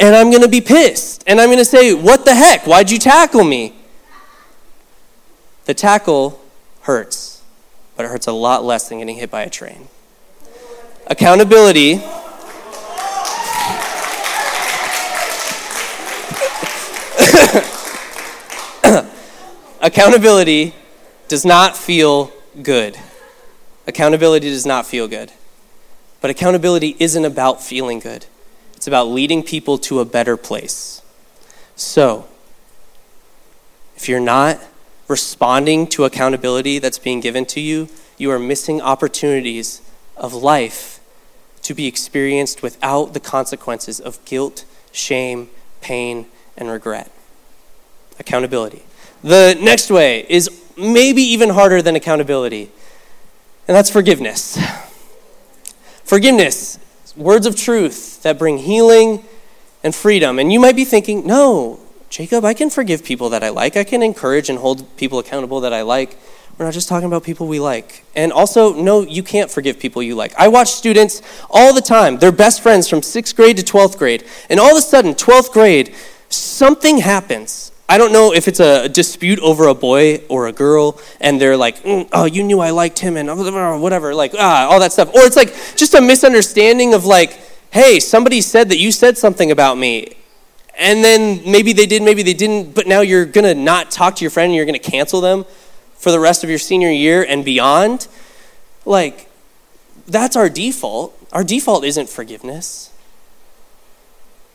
and 0.00 0.16
i'm 0.16 0.28
going 0.28 0.42
to 0.42 0.48
be 0.48 0.60
pissed 0.60 1.22
and 1.28 1.40
i'm 1.40 1.46
going 1.46 1.58
to 1.58 1.64
say 1.64 1.94
what 1.94 2.24
the 2.24 2.34
heck? 2.34 2.66
Why'd 2.66 2.90
you 2.90 2.98
tackle 2.98 3.44
me? 3.44 3.74
The 5.66 5.74
tackle 5.74 6.42
hurts 6.80 7.34
but 7.96 8.06
it 8.06 8.08
hurts 8.08 8.26
a 8.26 8.32
lot 8.32 8.64
less 8.64 8.88
than 8.88 8.98
getting 8.98 9.16
hit 9.16 9.30
by 9.30 9.42
a 9.42 9.50
train. 9.50 9.88
Accountability 11.06 12.02
Accountability 19.84 20.74
does 21.28 21.44
not 21.44 21.76
feel 21.76 22.32
good. 22.62 22.96
Accountability 23.86 24.48
does 24.48 24.64
not 24.64 24.86
feel 24.86 25.06
good. 25.06 25.30
But 26.22 26.30
accountability 26.30 26.96
isn't 26.98 27.24
about 27.26 27.62
feeling 27.62 28.00
good, 28.00 28.24
it's 28.74 28.86
about 28.86 29.08
leading 29.08 29.42
people 29.42 29.76
to 29.76 30.00
a 30.00 30.06
better 30.06 30.38
place. 30.38 31.02
So, 31.76 32.26
if 33.94 34.08
you're 34.08 34.20
not 34.20 34.58
responding 35.06 35.86
to 35.88 36.04
accountability 36.04 36.78
that's 36.78 36.98
being 36.98 37.20
given 37.20 37.44
to 37.44 37.60
you, 37.60 37.90
you 38.16 38.30
are 38.30 38.38
missing 38.38 38.80
opportunities 38.80 39.82
of 40.16 40.32
life 40.32 40.98
to 41.60 41.74
be 41.74 41.86
experienced 41.86 42.62
without 42.62 43.12
the 43.12 43.20
consequences 43.20 44.00
of 44.00 44.24
guilt, 44.24 44.64
shame, 44.92 45.50
pain, 45.82 46.24
and 46.56 46.70
regret. 46.70 47.10
Accountability. 48.18 48.82
The 49.24 49.56
next 49.58 49.90
way 49.90 50.26
is 50.28 50.50
maybe 50.76 51.22
even 51.22 51.48
harder 51.48 51.80
than 51.80 51.96
accountability, 51.96 52.70
and 53.66 53.74
that's 53.74 53.88
forgiveness. 53.88 54.58
Forgiveness, 56.04 56.78
words 57.16 57.46
of 57.46 57.56
truth 57.56 58.22
that 58.22 58.38
bring 58.38 58.58
healing 58.58 59.24
and 59.82 59.94
freedom. 59.94 60.38
And 60.38 60.52
you 60.52 60.60
might 60.60 60.76
be 60.76 60.84
thinking, 60.84 61.26
no, 61.26 61.80
Jacob, 62.10 62.44
I 62.44 62.52
can 62.52 62.68
forgive 62.68 63.02
people 63.02 63.30
that 63.30 63.42
I 63.42 63.48
like. 63.48 63.78
I 63.78 63.84
can 63.84 64.02
encourage 64.02 64.50
and 64.50 64.58
hold 64.58 64.94
people 64.98 65.18
accountable 65.18 65.62
that 65.62 65.72
I 65.72 65.80
like. 65.80 66.18
We're 66.58 66.66
not 66.66 66.74
just 66.74 66.90
talking 66.90 67.06
about 67.06 67.24
people 67.24 67.48
we 67.48 67.58
like. 67.58 68.04
And 68.14 68.30
also, 68.30 68.74
no, 68.74 69.00
you 69.00 69.22
can't 69.22 69.50
forgive 69.50 69.80
people 69.80 70.02
you 70.02 70.14
like. 70.16 70.34
I 70.36 70.48
watch 70.48 70.72
students 70.72 71.22
all 71.48 71.72
the 71.72 71.80
time. 71.80 72.18
They're 72.18 72.30
best 72.30 72.60
friends 72.60 72.90
from 72.90 73.00
sixth 73.00 73.34
grade 73.34 73.56
to 73.56 73.62
12th 73.62 73.96
grade. 73.96 74.24
And 74.50 74.60
all 74.60 74.72
of 74.72 74.76
a 74.76 74.82
sudden, 74.82 75.14
12th 75.14 75.50
grade, 75.50 75.94
something 76.28 76.98
happens. 76.98 77.72
I 77.88 77.98
don't 77.98 78.12
know 78.12 78.32
if 78.32 78.48
it's 78.48 78.60
a 78.60 78.88
dispute 78.88 79.38
over 79.40 79.68
a 79.68 79.74
boy 79.74 80.22
or 80.28 80.48
a 80.48 80.52
girl, 80.52 80.98
and 81.20 81.40
they're 81.40 81.56
like, 81.56 81.82
mm, 81.82 82.08
oh, 82.12 82.24
you 82.24 82.42
knew 82.42 82.60
I 82.60 82.70
liked 82.70 82.98
him, 82.98 83.16
and 83.16 83.28
whatever, 83.82 84.14
like, 84.14 84.32
ah, 84.38 84.68
all 84.68 84.80
that 84.80 84.92
stuff. 84.92 85.08
Or 85.14 85.22
it's 85.22 85.36
like 85.36 85.54
just 85.76 85.94
a 85.94 86.00
misunderstanding 86.00 86.94
of 86.94 87.04
like, 87.04 87.38
hey, 87.70 88.00
somebody 88.00 88.40
said 88.40 88.70
that 88.70 88.78
you 88.78 88.90
said 88.90 89.18
something 89.18 89.50
about 89.50 89.76
me 89.76 90.16
and 90.76 91.04
then 91.04 91.40
maybe 91.50 91.72
they 91.72 91.86
did, 91.86 92.02
maybe 92.02 92.22
they 92.22 92.34
didn't, 92.34 92.74
but 92.74 92.86
now 92.86 93.00
you're 93.00 93.26
to 93.26 93.54
not 93.54 93.90
talk 93.90 94.16
to 94.16 94.24
your 94.24 94.30
friend 94.30 94.46
and 94.46 94.56
you're 94.56 94.66
to 94.80 94.90
cancel 94.90 95.20
them 95.20 95.44
for 95.94 96.10
the 96.10 96.18
rest 96.18 96.42
of 96.42 96.50
your 96.50 96.58
senior 96.58 96.90
year 96.90 97.22
and 97.22 97.44
beyond. 97.44 98.08
Like, 98.84 99.30
that's 100.06 100.36
our 100.36 100.48
default. 100.48 101.16
Our 101.32 101.44
default 101.44 101.84
isn't 101.84 102.08
forgiveness. 102.08 102.90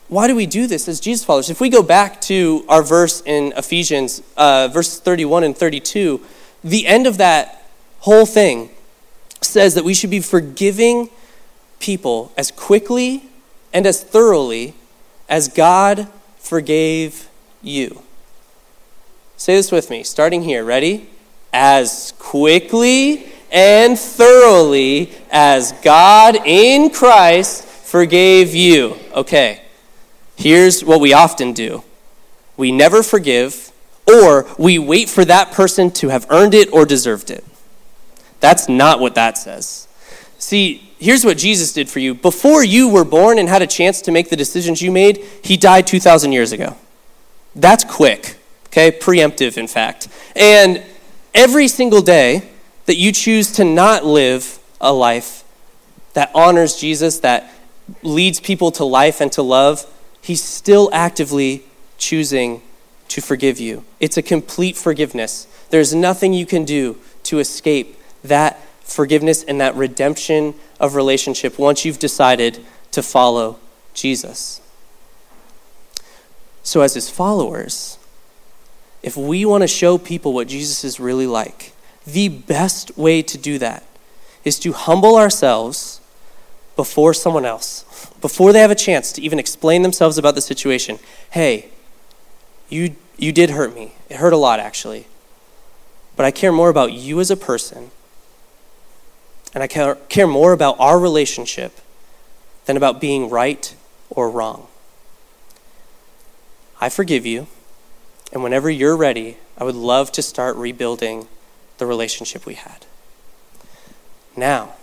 Why 0.10 0.26
do 0.26 0.36
we 0.36 0.48
do 0.48 0.65
this 0.65 0.88
as 0.88 1.00
Jesus 1.00 1.24
followers? 1.24 1.52
If 1.52 1.62
we 1.62 1.69
go 1.69 1.84
back 1.84 2.19
to 2.22 2.65
our 2.67 2.82
verse 2.82 3.22
in 3.28 3.54
Ephesians, 3.56 4.24
uh, 4.36 4.67
verses 4.67 5.00
31 5.00 5.43
and 5.43 5.56
32, 5.56 6.19
the 6.63 6.88
end 6.88 7.06
of 7.06 7.17
that 7.17 7.69
whole 8.00 8.26
thing 8.26 8.72
says 9.39 9.76
that 9.76 9.84
we 9.84 9.93
should 9.93 10.10
be 10.10 10.19
forgiving 10.19 11.10
people 11.80 12.32
as 12.36 12.50
quickly 12.50 13.24
and 13.72 13.86
as 13.86 14.04
thoroughly 14.04 14.74
as 15.30 15.48
God 15.48 16.08
forgave 16.39 17.30
you. 17.62 18.02
Say 19.38 19.56
this 19.56 19.72
with 19.72 19.91
me, 19.91 20.02
starting 20.04 20.41
here. 20.41 20.65
Ready? 20.65 21.08
As 21.54 22.13
quickly 22.17 23.32
and 23.52 23.98
thoroughly 23.98 25.13
as 25.32 25.72
God 25.84 26.36
in 26.48 26.89
Christ 26.89 27.63
forgave 27.63 28.56
you. 28.56 28.98
Okay, 29.13 29.62
here's 30.39 30.84
what 30.84 30.99
we 30.99 31.13
often 31.13 31.54
do 31.54 31.84
we 32.58 32.71
never 32.71 33.04
forgive, 33.04 33.71
or 34.08 34.47
we 34.58 34.80
wait 34.80 35.08
for 35.08 35.23
that 35.25 35.52
person 35.52 35.91
to 35.91 36.10
have 36.10 36.25
earned 36.30 36.54
it 36.54 36.73
or 36.73 36.86
deserved 36.86 37.30
it. 37.30 37.45
That's 38.39 38.67
not 38.67 38.99
what 38.99 39.15
that 39.15 39.38
says. 39.38 39.88
See, 40.38 40.91
here's 40.97 41.23
what 41.23 41.38
Jesus 41.38 41.73
did 41.73 41.89
for 41.89 41.99
you. 41.99 42.15
Before 42.15 42.63
you 42.63 42.89
were 42.89 43.06
born 43.06 43.39
and 43.39 43.47
had 43.47 43.62
a 43.62 43.67
chance 43.67 44.02
to 44.02 44.12
make 44.12 44.30
the 44.30 44.36
decisions 44.36 44.82
you 44.82 44.91
made, 44.91 45.23
he 45.43 45.58
died 45.58 45.88
2,000 45.88 46.32
years 46.32 46.52
ago. 46.52 46.75
That's 47.56 47.84
quick, 47.84 48.38
okay? 48.67 48.91
Preemptive, 48.91 49.58
in 49.58 49.67
fact. 49.67 50.08
And 50.36 50.84
every 51.34 51.67
single 51.67 52.02
day 52.02 52.49
that 52.86 52.95
you 52.95 53.12
choose 53.12 53.52
to 53.54 53.63
not 53.63 54.06
live 54.06 54.60
a 54.82 54.91
life 54.93 55.43
that 56.13 56.32
honors 56.34 56.75
Jesus, 56.75 57.19
that 57.19 57.52
leads 58.04 58.39
people 58.39 58.71
to 58.71 58.86
life 58.86 59.21
and 59.21 59.32
to 59.34 59.41
love, 59.41 59.86
he's 60.21 60.43
still 60.43 60.89
actively 60.93 61.63
choosing 61.97 62.62
to 63.10 63.21
forgive 63.21 63.60
you. 63.60 63.84
It's 63.99 64.17
a 64.17 64.21
complete 64.21 64.77
forgiveness. 64.77 65.47
There's 65.69 65.93
nothing 65.93 66.34
you 66.34 66.45
can 66.45 66.65
do 66.65 66.97
to 67.23 67.39
escape 67.39 67.97
that 68.23 68.60
forgiveness 68.84 69.43
and 69.43 69.60
that 69.62 69.75
redemption 69.75 70.55
of 70.79 70.95
relationship 70.95 71.60
once 71.60 71.86
you've 71.86 71.99
decided 71.99 72.63
to 72.91 73.03
follow 73.03 73.60
Jesus. 73.93 74.62
So, 76.63 76.82
as 76.82 76.93
his 76.93 77.10
followers, 77.10 77.97
if 79.01 79.15
we 79.15 79.45
want 79.45 79.63
to 79.63 79.67
show 79.67 79.97
people 79.97 80.34
what 80.34 80.47
Jesus 80.47 80.84
is 80.84 80.99
really 80.99 81.27
like, 81.27 81.73
the 82.05 82.29
best 82.29 82.97
way 82.97 83.21
to 83.21 83.38
do 83.38 83.58
that 83.60 83.84
is 84.43 84.60
to 84.60 84.73
humble 84.73 85.15
ourselves 85.15 86.01
before 86.75 87.13
someone 87.13 87.45
else, 87.45 87.86
before 88.22 88.54
they 88.54 88.60
have 88.60 88.72
a 88.72 88.76
chance 88.76 89.12
to 89.14 89.22
even 89.22 89.40
explain 89.40 89.82
themselves 89.82 90.18
about 90.18 90.36
the 90.36 90.42
situation. 90.42 91.00
Hey, 91.32 91.70
you, 92.70 92.96
you 93.18 93.32
did 93.32 93.52
hurt 93.52 93.74
me. 93.74 93.94
It 94.10 94.18
hurt 94.18 94.34
a 94.34 94.38
lot, 94.38 94.60
actually. 94.60 95.08
But 96.16 96.26
I 96.26 96.32
care 96.32 96.52
more 96.52 96.70
about 96.70 96.94
you 96.94 97.20
as 97.20 97.32
a 97.32 97.38
person 97.38 97.92
and 99.54 99.64
I 99.64 99.68
care 99.68 100.28
more 100.28 100.54
about 100.54 100.80
our 100.80 101.00
relationship 101.00 101.80
than 102.66 102.78
about 102.78 103.02
being 103.02 103.30
right 103.30 103.74
or 104.10 104.30
wrong. 104.30 104.68
I 106.80 106.90
forgive 106.90 107.26
you, 107.26 107.48
and 108.32 108.44
whenever 108.44 108.70
you're 108.70 108.96
ready, 108.96 109.38
I 109.58 109.64
would 109.64 109.76
love 109.76 110.12
to 110.14 110.22
start 110.22 110.56
rebuilding 110.56 111.28
the 111.78 111.86
relationship 111.86 112.46
we 112.46 112.54
had. 112.56 112.86
Now, 114.36 114.76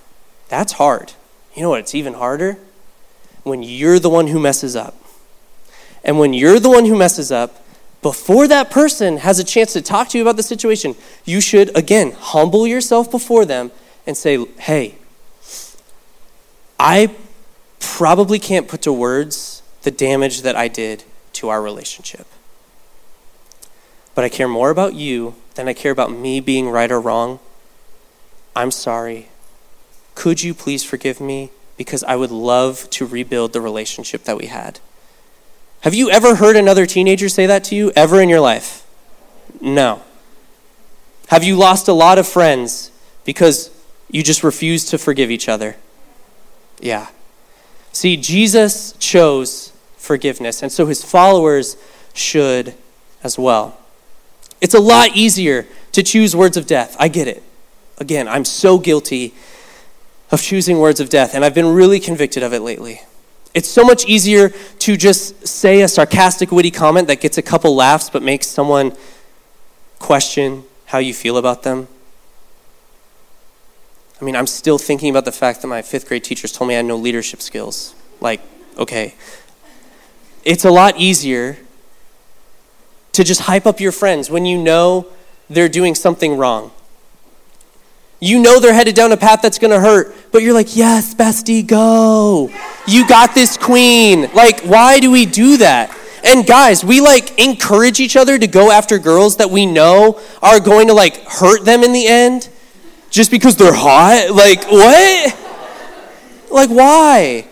that's 0.49 0.73
hard. 0.73 1.13
You 1.55 1.63
know 1.63 1.71
what? 1.71 1.81
It's 1.81 1.95
even 1.95 2.15
harder 2.15 2.59
when 3.47 3.63
you're 3.63 4.01
the 4.01 4.11
one 4.11 4.27
who 4.27 4.41
messes 4.41 4.75
up. 4.75 4.97
And 6.03 6.19
when 6.19 6.35
you're 6.35 6.59
the 6.59 6.69
one 6.69 6.85
who 6.85 6.97
messes 6.97 7.31
up, 7.31 7.65
before 8.03 8.49
that 8.49 8.73
person 8.73 9.19
has 9.19 9.39
a 9.39 9.45
chance 9.45 9.73
to 9.75 9.83
talk 9.83 10.09
to 10.09 10.19
you 10.19 10.25
about 10.25 10.37
the 10.37 10.43
situation, 10.43 10.97
you 11.25 11.41
should, 11.41 11.75
again, 11.77 12.11
humble 12.11 12.67
yourself 12.67 13.09
before 13.09 13.45
them 13.45 13.71
and 14.05 14.17
say, 14.17 14.45
hey, 14.59 14.97
I 16.79 17.15
probably 17.79 18.41
can't 18.41 18.67
put 18.67 18.83
to 18.83 18.93
words 18.93 19.63
the 19.83 19.93
damage 19.93 20.43
that 20.43 20.57
I 20.57 20.67
did 20.67 21.05
to 21.35 21.49
our 21.49 21.63
relationship. 21.63 22.27
But 24.17 24.25
I 24.25 24.29
care 24.29 24.49
more 24.49 24.71
about 24.71 24.95
you 24.95 25.37
than 25.55 25.69
I 25.69 25.73
care 25.73 25.93
about 25.93 26.11
me 26.11 26.41
being 26.41 26.69
right 26.69 26.91
or 26.91 27.01
wrong. 27.01 27.39
I'm 28.57 28.73
sorry. 28.73 29.29
Could 30.17 30.43
you 30.43 30.53
please 30.53 30.83
forgive 30.83 31.21
me? 31.21 31.51
Because 31.77 32.03
I 32.05 32.17
would 32.17 32.31
love 32.31 32.89
to 32.91 33.07
rebuild 33.07 33.53
the 33.53 33.61
relationship 33.61 34.25
that 34.25 34.39
we 34.39 34.47
had. 34.47 34.81
Have 35.83 35.95
you 35.95 36.11
ever 36.11 36.37
heard 36.37 36.57
another 36.57 36.87
teenager 36.87 37.29
say 37.29 37.47
that 37.47 37.65
to 37.65 37.77
you 37.77 37.93
ever 37.95 38.21
in 38.21 38.29
your 38.29 38.41
life? 38.41 38.87
No. 39.61 40.03
Have 41.29 41.45
you 41.45 41.57
lost 41.57 41.89
a 41.89 41.93
lot 41.93 42.19
of 42.19 42.27
friends 42.27 42.91
because 43.25 43.71
you 44.09 44.23
just 44.23 44.43
refuse 44.43 44.85
to 44.87 44.99
forgive 44.99 45.31
each 45.31 45.49
other. 45.49 45.77
Yeah. 46.81 47.09
See, 47.93 48.17
Jesus 48.17 48.93
chose 48.99 49.73
forgiveness, 49.97 50.63
and 50.63 50.71
so 50.71 50.87
his 50.87 51.05
followers 51.05 51.77
should 52.15 52.75
as 53.23 53.39
well. 53.39 53.79
It's 54.61 54.75
a 54.75 54.81
lot 54.81 55.17
easier 55.17 55.67
to 55.93 56.03
choose 56.03 56.37
words 56.37 56.57
of 56.57 56.67
death. 56.67 56.97
I 56.99 57.09
get 57.09 57.29
it. 57.29 57.43
Again, 57.99 58.29
I'm 58.29 58.45
so 58.45 58.79
guilty 58.79 59.35
of 60.31 60.43
choosing 60.43 60.79
words 60.79 61.01
of 61.01 61.09
death, 61.09 61.35
and 61.35 61.45
I've 61.45 61.55
been 61.55 61.73
really 61.73 62.01
convicted 62.01 62.43
of 62.43 62.53
it 62.53 62.61
lately. 62.61 63.03
It's 63.55 63.69
so 63.69 63.85
much 63.85 64.05
easier 64.07 64.51
to 64.51 64.97
just 64.97 65.47
say 65.47 65.81
a 65.81 65.89
sarcastic, 65.89 66.51
witty 66.53 66.71
comment 66.71 67.09
that 67.09 67.21
gets 67.21 67.39
a 67.39 67.43
couple 67.43 67.75
laughs 67.75 68.11
but 68.11 68.23
makes 68.23 68.47
someone 68.47 68.95
question 69.99 70.65
how 70.87 70.99
you 70.99 71.15
feel 71.15 71.37
about 71.37 71.63
them. 71.63 71.89
I 74.21 74.25
mean, 74.25 74.37
I'm 74.37 74.47
still 74.47 74.79
thinking 74.79 75.11
about 75.11 75.25
the 75.25 75.33
fact 75.33 75.63
that 75.63 75.69
my 75.69 75.83
fifth 75.83 76.09
grade 76.09 76.25
teachers 76.25 76.53
told 76.53 76.69
me 76.69 76.75
I 76.75 76.79
had 76.79 76.87
no 76.87 76.97
leadership 76.97 77.41
skills. 77.41 77.95
Like, 78.21 78.41
okay. 78.79 79.15
It's 80.45 80.65
a 80.65 80.71
lot 80.71 80.99
easier 80.99 81.59
to 83.13 83.25
just 83.25 83.43
hype 83.43 83.67
up 83.67 83.81
your 83.81 83.93
friends 83.93 84.31
when 84.31 84.47
you 84.47 84.63
know 84.63 85.07
they're 85.49 85.69
doing 85.69 85.95
something 85.95 86.37
wrong. 86.37 86.73
You 88.19 88.41
know 88.41 88.61
they're 88.61 88.73
headed 88.73 88.95
down 88.95 89.13
a 89.13 89.17
path 89.17 89.43
that's 89.43 89.59
to 89.59 89.81
hurt, 89.81 90.15
but 90.33 90.43
you're 90.43 90.55
like, 90.55 90.75
yes, 90.75 91.15
bestie, 91.15 91.67
go. 91.67 92.51
You 92.87 93.07
got 93.07 93.35
this, 93.35 93.57
queen. 93.57 94.31
Like, 94.33 94.61
why 94.61 95.01
do 95.01 95.11
we 95.11 95.27
do 95.27 95.59
that? 95.59 95.97
And 96.25 96.47
guys, 96.47 96.83
we 96.83 97.01
like 97.01 97.39
encourage 97.39 98.01
each 98.01 98.17
other 98.17 98.39
to 98.39 98.47
go 98.47 98.71
after 98.71 98.99
girls 98.99 99.37
that 99.37 99.51
we 99.51 99.67
know 99.67 100.21
are 100.43 100.59
going 100.61 100.89
to 100.89 100.95
like 100.95 101.23
hurt 101.25 101.65
them 101.65 101.83
in 101.83 101.93
the 101.93 102.07
end 102.07 102.49
just 103.11 103.31
because 103.31 103.57
they're 103.57 103.73
hot? 103.75 104.31
Like, 104.31 104.65
what? 104.71 105.37
Like, 106.51 106.71
why? 106.71 107.47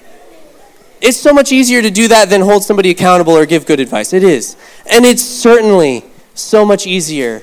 It's 1.00 1.18
so 1.18 1.32
much 1.32 1.52
easier 1.52 1.82
to 1.82 1.90
do 1.90 2.08
that 2.08 2.30
than 2.30 2.40
hold 2.40 2.64
somebody 2.64 2.90
accountable 2.90 3.34
or 3.34 3.46
give 3.46 3.66
good 3.66 3.80
advice. 3.80 4.12
It 4.12 4.24
is. 4.24 4.56
And 4.90 5.04
it's 5.04 5.22
certainly 5.22 6.04
so 6.34 6.64
much 6.64 6.86
easier 6.86 7.42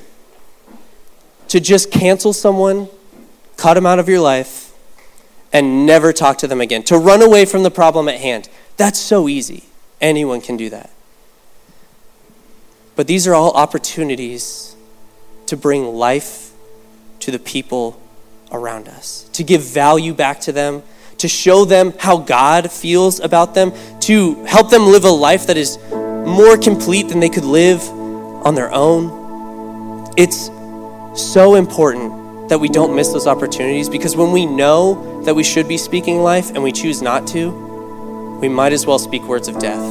to 1.48 1.60
just 1.60 1.92
cancel 1.92 2.34
someone, 2.34 2.90
cut 3.62 3.76
them 3.76 3.86
out 3.86 4.00
of 4.00 4.10
your 4.10 4.20
life, 4.20 4.74
and 5.54 5.86
never 5.86 6.12
talk 6.12 6.40
to 6.40 6.48
them 6.48 6.62
again. 6.62 6.82
To 6.84 6.98
run 6.98 7.22
away 7.22 7.46
from 7.46 7.62
the 7.62 7.70
problem 7.70 8.10
at 8.10 8.16
hand. 8.16 8.50
That's 8.76 8.98
so 8.98 9.30
easy. 9.30 9.66
Anyone 10.00 10.42
can 10.42 10.58
do 10.58 10.72
that. 10.72 10.90
But 12.96 13.06
these 13.06 13.28
are 13.28 13.36
all 13.36 13.52
opportunities 13.52 14.76
to 15.46 15.56
bring 15.56 15.86
life 15.94 16.54
to 17.20 17.30
the 17.30 17.38
people 17.38 18.02
around 18.52 18.88
us, 18.88 19.30
to 19.34 19.44
give 19.44 19.62
value 19.62 20.16
back 20.16 20.42
to 20.42 20.52
them, 20.52 20.82
to 21.20 21.28
show 21.28 21.64
them 21.64 21.94
how 22.00 22.18
God 22.18 22.72
feels 22.72 23.20
about 23.20 23.54
them, 23.54 23.74
to 24.00 24.44
help 24.46 24.72
them 24.72 24.88
live 24.88 25.04
a 25.04 25.10
life 25.10 25.46
that 25.46 25.58
is 25.58 25.78
more 25.92 26.58
complete 26.58 27.10
than 27.10 27.20
they 27.20 27.30
could 27.30 27.46
live 27.46 27.88
on 28.44 28.56
their 28.56 28.74
own. 28.74 30.12
It's 30.18 30.50
so 31.14 31.54
important 31.54 32.21
that 32.52 32.60
we 32.60 32.68
don't 32.68 32.94
miss 32.94 33.14
those 33.14 33.28
opportunities 33.28 33.88
because 33.88 34.18
when 34.18 34.34
we 34.34 34.46
know 34.46 35.24
that 35.24 35.34
we 35.34 35.42
should 35.42 35.70
be 35.70 35.78
speaking 35.78 36.22
life 36.22 36.50
and 36.50 36.62
we 36.62 36.70
choose 36.70 37.02
not 37.02 37.26
to, 37.26 37.50
we 38.42 38.50
might 38.50 38.74
as 38.74 38.86
well 38.86 39.00
speak 39.00 39.24
words 39.24 39.48
of 39.48 39.58
death. 39.58 39.82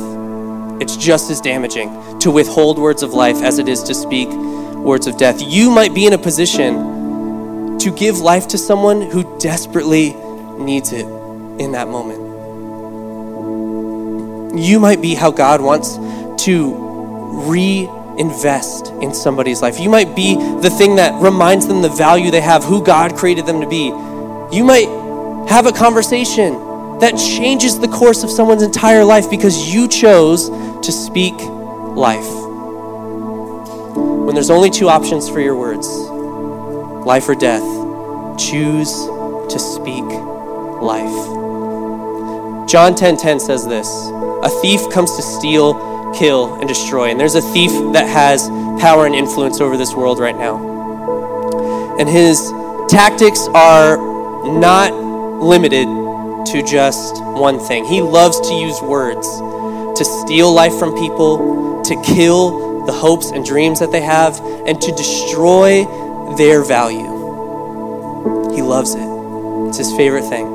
It's 0.79 0.95
just 0.95 1.31
as 1.31 1.41
damaging 1.41 2.19
to 2.19 2.31
withhold 2.31 2.79
words 2.79 3.03
of 3.03 3.15
life 3.15 3.37
as 3.43 3.59
it 3.59 3.67
is 3.67 3.83
to 3.85 3.95
speak 3.95 4.29
words 4.29 5.07
of 5.07 5.17
death. 5.17 5.41
You 5.41 5.71
might 5.71 5.95
be 5.95 6.05
in 6.05 6.13
a 6.13 6.19
position 6.19 7.79
to 7.79 7.91
give 7.91 8.19
life 8.19 8.47
to 8.49 8.59
someone 8.59 9.01
who 9.01 9.39
desperately 9.39 10.13
needs 10.59 10.93
it 10.93 11.07
in 11.07 11.73
that 11.73 11.89
moment. 11.89 12.21
You 14.59 14.79
might 14.79 15.01
be 15.01 15.15
how 15.15 15.31
God 15.31 15.63
wants 15.63 15.97
to 16.45 16.75
reinvest 18.21 18.89
in 19.01 19.15
somebody's 19.15 19.63
life. 19.63 19.81
You 19.81 19.89
might 19.89 20.15
be 20.15 20.35
the 20.61 20.71
thing 20.71 20.97
that 20.97 21.21
reminds 21.23 21.67
them 21.67 21.83
the 21.83 21.89
value 21.89 22.31
they 22.31 22.41
have, 22.41 22.65
who 22.65 22.83
God 22.83 23.17
created 23.17 23.47
them 23.47 23.61
to 23.61 23.67
be. 23.67 23.87
You 24.55 24.65
might 24.65 24.89
have 25.49 25.67
a 25.67 25.73
conversation 25.73 26.55
that 27.01 27.17
changes 27.17 27.79
the 27.79 27.89
course 27.89 28.23
of 28.23 28.31
someone's 28.31 28.63
entire 28.63 29.05
life 29.05 29.31
because 29.31 29.73
you 29.73 29.89
chose 29.89 30.51
to 30.51 30.93
speak 30.93 31.35
life. 31.39 32.29
When 33.97 34.35
there's 34.35 34.51
only 34.51 34.71
two 34.71 34.89
options 34.89 35.29
for 35.29 35.41
your 35.41 35.57
words 35.57 35.89
life 37.07 37.29
or 37.29 37.35
death, 37.35 37.65
choose 38.39 38.93
to 39.51 39.59
speak 39.59 40.05
life. 40.05 41.41
John 42.69 42.95
10:10 42.95 42.97
10, 42.97 43.17
10 43.17 43.41
says 43.41 43.67
this, 43.67 43.89
a 44.43 44.49
thief 44.61 44.89
comes 44.91 45.17
to 45.17 45.23
steal, 45.23 45.75
kill 46.15 46.55
and 46.55 46.69
destroy. 46.69 47.11
And 47.11 47.19
there's 47.19 47.35
a 47.35 47.43
thief 47.43 47.71
that 47.93 48.09
has 48.09 48.49
power 48.81 49.07
and 49.07 49.15
influence 49.15 49.61
over 49.61 49.77
this 49.77 49.95
world 49.95 50.19
right 50.19 50.37
now. 50.37 51.99
And 51.99 52.09
his 52.09 52.53
tactics 52.89 53.47
are 53.55 53.97
not 54.59 54.93
limited 54.95 55.87
to 56.47 56.63
just 56.67 57.23
one 57.23 57.59
thing. 57.59 57.85
He 57.85 58.01
loves 58.01 58.41
to 58.41 58.55
use 58.55 58.81
words 58.81 59.27
to 60.01 60.05
steal 60.05 60.51
life 60.51 60.79
from 60.79 60.95
people, 60.95 61.83
to 61.83 62.03
kill 62.03 62.87
the 62.87 62.93
hopes 62.93 63.31
and 63.33 63.45
dreams 63.45 63.81
that 63.81 63.93
they 63.93 64.01
have, 64.01 64.41
and 64.67 64.81
to 64.81 64.91
destroy 64.93 65.85
their 66.37 66.65
value. 66.65 67.19
He 68.55 68.63
loves 68.63 68.95
it, 68.95 69.07
it's 69.69 69.77
his 69.77 69.93
favorite 69.93 70.25
thing. 70.25 70.49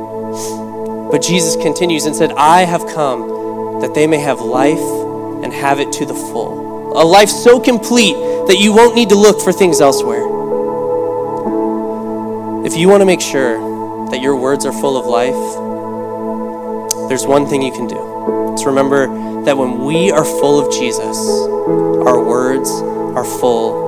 But 1.11 1.21
Jesus 1.21 1.55
continues 1.55 2.05
and 2.05 2.15
said, 2.15 2.31
I 2.31 2.61
have 2.61 2.87
come 2.87 3.81
that 3.81 3.93
they 3.93 4.07
may 4.07 4.17
have 4.17 4.41
life 4.41 5.04
and 5.45 5.53
have 5.53 5.79
it 5.79 5.93
to 5.93 6.07
the 6.07 6.15
full. 6.15 6.99
A 6.99 7.05
life 7.05 7.29
so 7.29 7.59
complete 7.59 8.15
that 8.47 8.57
you 8.57 8.73
won't 8.73 8.95
need 8.95 9.09
to 9.09 9.15
look 9.15 9.39
for 9.39 9.53
things 9.53 9.79
elsewhere. 9.79 10.23
If 12.65 12.75
you 12.75 12.89
want 12.89 13.01
to 13.01 13.05
make 13.05 13.21
sure 13.21 14.09
that 14.09 14.21
your 14.21 14.35
words 14.35 14.65
are 14.65 14.73
full 14.73 14.97
of 14.97 15.05
life, 15.05 17.09
there's 17.09 17.27
one 17.27 17.45
thing 17.45 17.61
you 17.61 17.71
can 17.71 17.85
do. 17.85 18.53
It's 18.53 18.65
remember 18.65 19.05
that 19.43 19.55
when 19.55 19.85
we 19.85 20.09
are 20.09 20.25
full 20.25 20.65
of 20.65 20.73
Jesus, 20.73 21.15
our 22.07 22.23
words 22.23 22.71
are 22.71 23.23
full. 23.23 23.84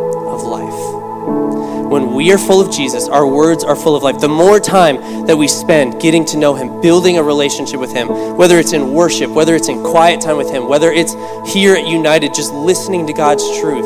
When 1.89 2.13
we 2.13 2.32
are 2.32 2.38
full 2.38 2.60
of 2.60 2.71
Jesus, 2.71 3.08
our 3.08 3.26
words 3.26 3.63
are 3.63 3.76
full 3.76 3.95
of 3.95 4.04
life. 4.04 4.19
The 4.19 4.28
more 4.28 4.60
time 4.60 5.26
that 5.28 5.38
we 5.38 5.47
spend 5.47 6.02
getting 6.02 6.26
to 6.26 6.38
know 6.38 6.54
Him, 6.54 6.82
building 6.82 7.17
a 7.17 7.23
relationship 7.23 7.80
with 7.80 7.93
Him, 7.93 8.08
whether 8.38 8.60
it's 8.60 8.73
in 8.73 8.93
worship, 8.93 9.32
whether 9.32 9.56
it's 9.56 9.69
in 9.69 9.84
quiet 9.84 10.21
time 10.21 10.38
with 10.38 10.50
Him, 10.50 10.67
whether 10.67 10.91
it's 10.91 11.13
here 11.52 11.76
at 11.76 11.88
United 11.88 12.34
just 12.34 12.54
listening 12.54 13.08
to 13.08 13.13
God's 13.13 13.43
truth, 13.60 13.86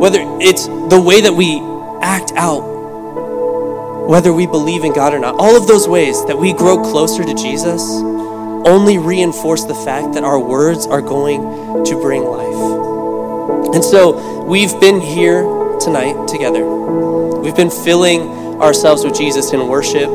whether 0.00 0.18
it's 0.40 0.66
the 0.66 1.00
way 1.00 1.20
that 1.20 1.32
we 1.32 1.60
act 2.02 2.32
out 2.36 2.76
whether 4.06 4.32
we 4.32 4.46
believe 4.46 4.84
in 4.84 4.92
God 4.92 5.14
or 5.14 5.18
not, 5.18 5.34
all 5.36 5.56
of 5.56 5.66
those 5.66 5.88
ways 5.88 6.24
that 6.26 6.38
we 6.38 6.52
grow 6.52 6.80
closer 6.80 7.24
to 7.24 7.34
Jesus 7.34 7.82
only 8.64 8.98
reinforce 8.98 9.64
the 9.64 9.74
fact 9.74 10.14
that 10.14 10.22
our 10.22 10.38
words 10.38 10.86
are 10.86 11.02
going 11.02 11.84
to 11.84 11.94
bring 12.00 12.22
life. 12.22 13.74
And 13.74 13.84
so 13.84 14.44
we've 14.44 14.78
been 14.80 15.00
here 15.00 15.42
tonight 15.86 16.26
together. 16.26 16.66
We've 16.66 17.54
been 17.54 17.70
filling 17.70 18.22
ourselves 18.60 19.04
with 19.04 19.16
Jesus 19.16 19.52
in 19.52 19.68
worship. 19.68 20.10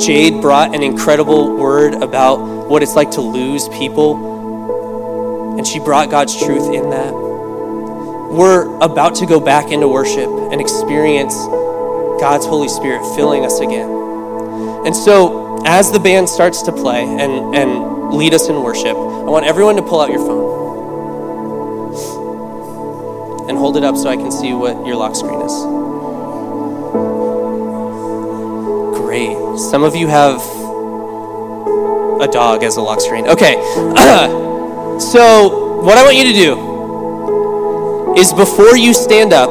Jade 0.00 0.42
brought 0.42 0.74
an 0.74 0.82
incredible 0.82 1.56
word 1.56 1.94
about 1.94 2.68
what 2.68 2.82
it's 2.82 2.96
like 2.96 3.12
to 3.12 3.20
lose 3.20 3.68
people, 3.68 5.56
and 5.56 5.64
she 5.64 5.78
brought 5.78 6.10
God's 6.10 6.36
truth 6.36 6.74
in 6.74 6.90
that. 6.90 7.14
We're 7.14 8.66
about 8.80 9.14
to 9.16 9.26
go 9.26 9.38
back 9.38 9.70
into 9.70 9.86
worship 9.86 10.28
and 10.50 10.60
experience 10.60 11.36
God's 12.18 12.44
Holy 12.44 12.68
Spirit 12.68 12.98
filling 13.14 13.44
us 13.44 13.60
again. 13.60 13.88
And 14.84 14.96
so, 14.96 15.62
as 15.64 15.92
the 15.92 16.00
band 16.00 16.28
starts 16.28 16.62
to 16.62 16.72
play 16.72 17.04
and, 17.04 17.54
and 17.54 18.10
lead 18.10 18.34
us 18.34 18.48
in 18.48 18.60
worship, 18.60 18.96
I 18.96 19.30
want 19.30 19.46
everyone 19.46 19.76
to 19.76 19.82
pull 19.82 20.00
out 20.00 20.10
your 20.10 20.26
phone 20.26 20.65
and 23.48 23.56
hold 23.56 23.76
it 23.76 23.84
up 23.84 23.96
so 23.96 24.08
I 24.08 24.16
can 24.16 24.30
see 24.30 24.52
what 24.52 24.86
your 24.86 24.96
lock 24.96 25.14
screen 25.16 25.40
is. 25.40 25.52
Great. 29.00 29.36
Some 29.58 29.82
of 29.82 29.94
you 29.94 30.08
have 30.08 30.40
a 32.20 32.28
dog 32.28 32.62
as 32.62 32.76
a 32.76 32.82
lock 32.82 33.00
screen. 33.00 33.26
Okay. 33.26 33.54
so, 35.00 35.82
what 35.82 35.98
I 35.98 36.02
want 36.02 36.16
you 36.16 36.24
to 36.24 36.32
do 36.32 38.14
is 38.16 38.32
before 38.32 38.76
you 38.76 38.94
stand 38.94 39.32
up 39.32 39.50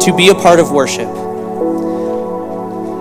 to 0.00 0.14
be 0.14 0.28
a 0.28 0.34
part 0.34 0.60
of 0.60 0.70
worship, 0.70 1.08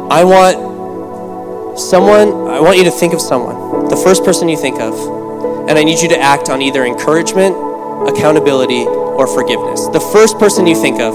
I 0.09 0.23
want 0.23 1.77
someone, 1.79 2.47
I 2.47 2.59
want 2.59 2.77
you 2.77 2.83
to 2.85 2.91
think 2.91 3.13
of 3.13 3.21
someone, 3.21 3.89
the 3.89 3.97
first 3.97 4.23
person 4.23 4.47
you 4.47 4.57
think 4.57 4.79
of, 4.79 4.93
and 5.69 5.77
I 5.77 5.83
need 5.83 5.99
you 5.99 6.09
to 6.09 6.19
act 6.19 6.49
on 6.49 6.61
either 6.61 6.85
encouragement, 6.85 7.55
accountability, 8.07 8.85
or 9.17 9.27
forgiveness. 9.27 9.87
The 9.87 9.99
first 9.99 10.37
person 10.39 10.67
you 10.67 10.79
think 10.79 10.99
of. 10.99 11.13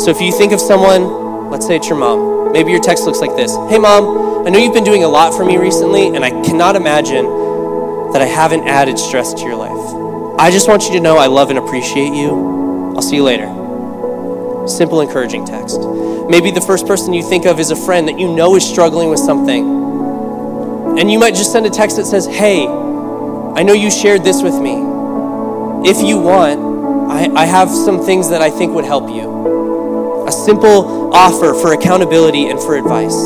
So 0.00 0.10
if 0.10 0.20
you 0.20 0.30
think 0.30 0.52
of 0.52 0.60
someone, 0.60 1.50
let's 1.50 1.66
say 1.66 1.76
it's 1.76 1.88
your 1.88 1.98
mom, 1.98 2.52
maybe 2.52 2.70
your 2.70 2.80
text 2.80 3.04
looks 3.04 3.20
like 3.20 3.34
this 3.34 3.52
Hey, 3.68 3.78
mom, 3.78 4.46
I 4.46 4.50
know 4.50 4.58
you've 4.58 4.74
been 4.74 4.84
doing 4.84 5.04
a 5.04 5.08
lot 5.08 5.34
for 5.34 5.44
me 5.44 5.56
recently, 5.56 6.08
and 6.08 6.24
I 6.24 6.30
cannot 6.44 6.76
imagine 6.76 7.24
that 8.12 8.22
I 8.22 8.26
haven't 8.26 8.68
added 8.68 8.98
stress 8.98 9.34
to 9.34 9.42
your 9.42 9.56
life. 9.56 10.38
I 10.38 10.50
just 10.50 10.68
want 10.68 10.84
you 10.84 10.92
to 10.92 11.00
know 11.00 11.16
I 11.16 11.26
love 11.26 11.50
and 11.50 11.58
appreciate 11.58 12.12
you. 12.12 12.92
I'll 12.94 13.02
see 13.02 13.16
you 13.16 13.24
later. 13.24 13.46
Simple, 14.68 15.00
encouraging 15.00 15.46
text. 15.46 15.80
Maybe 16.28 16.50
the 16.50 16.60
first 16.60 16.86
person 16.86 17.14
you 17.14 17.22
think 17.22 17.46
of 17.46 17.58
is 17.58 17.70
a 17.70 17.76
friend 17.76 18.06
that 18.08 18.18
you 18.18 18.34
know 18.34 18.56
is 18.56 18.68
struggling 18.68 19.08
with 19.08 19.18
something. 19.18 20.98
And 20.98 21.10
you 21.10 21.18
might 21.18 21.34
just 21.34 21.52
send 21.52 21.66
a 21.66 21.70
text 21.70 21.96
that 21.96 22.04
says, 22.04 22.26
Hey, 22.26 22.66
I 22.66 23.62
know 23.62 23.72
you 23.72 23.90
shared 23.90 24.24
this 24.24 24.42
with 24.42 24.60
me. 24.60 24.74
If 25.88 26.02
you 26.02 26.18
want, 26.18 26.75
I, 27.08 27.30
I 27.34 27.46
have 27.46 27.70
some 27.70 28.04
things 28.04 28.30
that 28.30 28.42
I 28.42 28.50
think 28.50 28.74
would 28.74 28.84
help 28.84 29.08
you. 29.08 30.26
A 30.26 30.32
simple 30.32 31.14
offer 31.14 31.54
for 31.54 31.72
accountability 31.72 32.48
and 32.48 32.58
for 32.58 32.76
advice. 32.76 33.16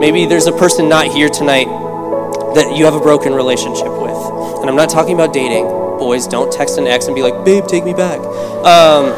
Maybe 0.00 0.26
there's 0.26 0.46
a 0.46 0.52
person 0.52 0.88
not 0.88 1.06
here 1.06 1.28
tonight 1.28 1.66
that 2.54 2.74
you 2.76 2.84
have 2.86 2.94
a 2.94 3.00
broken 3.00 3.34
relationship 3.34 3.90
with. 3.90 4.16
And 4.60 4.70
I'm 4.70 4.76
not 4.76 4.88
talking 4.88 5.14
about 5.14 5.32
dating. 5.32 5.66
Boys, 5.98 6.26
don't 6.26 6.50
text 6.50 6.78
an 6.78 6.86
ex 6.86 7.06
and 7.06 7.14
be 7.14 7.22
like, 7.22 7.44
babe, 7.44 7.66
take 7.66 7.84
me 7.84 7.92
back. 7.92 8.18
Um, 8.64 9.10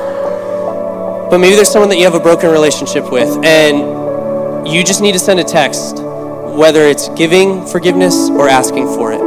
but 1.30 1.38
maybe 1.38 1.54
there's 1.54 1.70
someone 1.70 1.90
that 1.90 1.98
you 1.98 2.04
have 2.04 2.14
a 2.14 2.20
broken 2.20 2.50
relationship 2.50 3.10
with, 3.12 3.28
and 3.44 4.66
you 4.66 4.82
just 4.82 5.00
need 5.00 5.12
to 5.12 5.18
send 5.18 5.38
a 5.38 5.44
text, 5.44 5.98
whether 5.98 6.82
it's 6.82 7.08
giving 7.10 7.64
forgiveness 7.66 8.28
or 8.30 8.48
asking 8.48 8.86
for 8.86 9.12
it. 9.12 9.20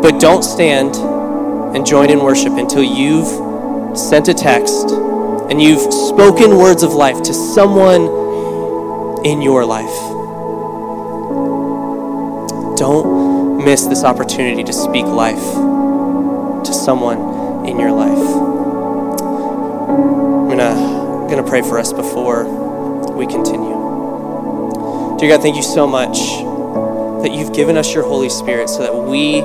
But 0.00 0.18
don't 0.18 0.42
stand 0.42 0.94
and 1.76 1.84
join 1.84 2.08
in 2.08 2.20
worship 2.20 2.54
until 2.54 2.82
you've 2.82 3.28
sent 3.98 4.28
a 4.28 4.34
text 4.34 4.92
and 5.50 5.60
you've 5.60 5.92
spoken 5.92 6.56
words 6.56 6.82
of 6.82 6.94
life 6.94 7.22
to 7.22 7.34
someone 7.34 8.00
in 9.26 9.42
your 9.42 9.62
life. 9.62 9.94
Don't 12.78 13.62
miss 13.62 13.84
this 13.84 14.04
opportunity 14.04 14.64
to 14.64 14.72
speak 14.72 15.04
life 15.04 15.36
to 16.64 16.72
someone 16.72 17.68
in 17.68 17.78
your 17.78 17.92
life. 17.92 18.26
I'm 19.90 20.48
gonna, 20.48 21.24
I'm 21.24 21.28
gonna 21.28 21.46
pray 21.46 21.60
for 21.60 21.78
us 21.78 21.92
before 21.92 22.46
we 23.12 23.26
continue. 23.26 23.76
Dear 25.18 25.28
God, 25.28 25.42
thank 25.42 25.56
you 25.56 25.62
so 25.62 25.86
much 25.86 26.16
that 27.22 27.32
you've 27.34 27.52
given 27.52 27.76
us 27.76 27.92
your 27.92 28.04
Holy 28.04 28.30
Spirit 28.30 28.70
so 28.70 28.78
that 28.78 28.94
we 28.94 29.42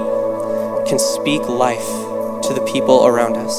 can 0.89 0.98
speak 0.98 1.41
life 1.50 2.01
to 2.43 2.54
the 2.54 2.62
people 2.71 3.06
around 3.06 3.38
us. 3.38 3.56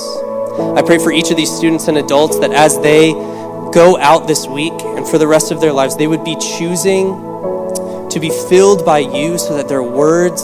I 0.77 0.83
pray 0.83 0.99
for 0.99 1.13
each 1.13 1.31
of 1.31 1.37
these 1.37 1.51
students 1.51 1.89
and 1.89 1.99
adults 1.99 2.39
that 2.41 2.53
as 2.53 2.79
they 2.81 3.13
go 3.73 3.97
out 3.99 4.27
this 4.27 4.47
week 4.47 4.73
and 4.73 5.07
for 5.07 5.19
the 5.19 5.27
rest 5.27 5.51
of 5.51 5.61
their 5.61 5.73
lives, 5.73 5.97
they 5.97 6.07
would 6.07 6.25
be 6.25 6.37
choosing 6.37 7.15
to 8.11 8.21
be 8.21 8.29
filled 8.49 8.85
by 8.85 8.99
you 8.99 9.39
so 9.39 9.57
that 9.57 9.69
their 9.69 9.83
words 9.83 10.43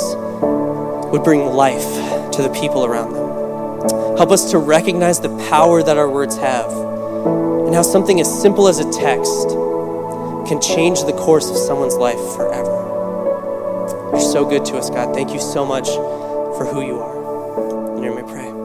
would 1.13 1.23
bring 1.23 1.45
life 1.47 2.33
to 2.33 2.43
the 2.43 2.51
people 2.59 2.85
around 2.85 3.13
them. 3.13 4.17
Help 4.17 4.31
us 4.31 4.51
to 4.51 4.59
recognize 4.59 5.21
the 5.21 5.29
power 5.51 5.83
that 5.83 5.97
our 5.99 6.09
words 6.09 6.37
have 6.39 6.71
and 6.71 7.75
how 7.75 7.83
something 7.83 8.21
as 8.21 8.43
simple 8.43 8.67
as 8.67 8.79
a 8.79 8.91
text 8.91 9.49
can 10.49 10.61
change 10.61 11.05
the 11.05 11.13
course 11.13 11.51
of 11.51 11.57
someone's 11.57 11.97
life 11.97 12.19
forever. 12.35 12.87
You're 14.13 14.21
so 14.21 14.49
good 14.49 14.65
to 14.67 14.77
us, 14.77 14.89
God. 14.89 15.15
Thank 15.15 15.33
you 15.33 15.41
so 15.41 15.67
much 15.67 15.87
for 15.87 16.65
who 16.65 16.81
you 16.81 16.99
are. 17.01 17.18
Name 18.09 18.25
we 18.25 18.33
pray. 18.33 18.58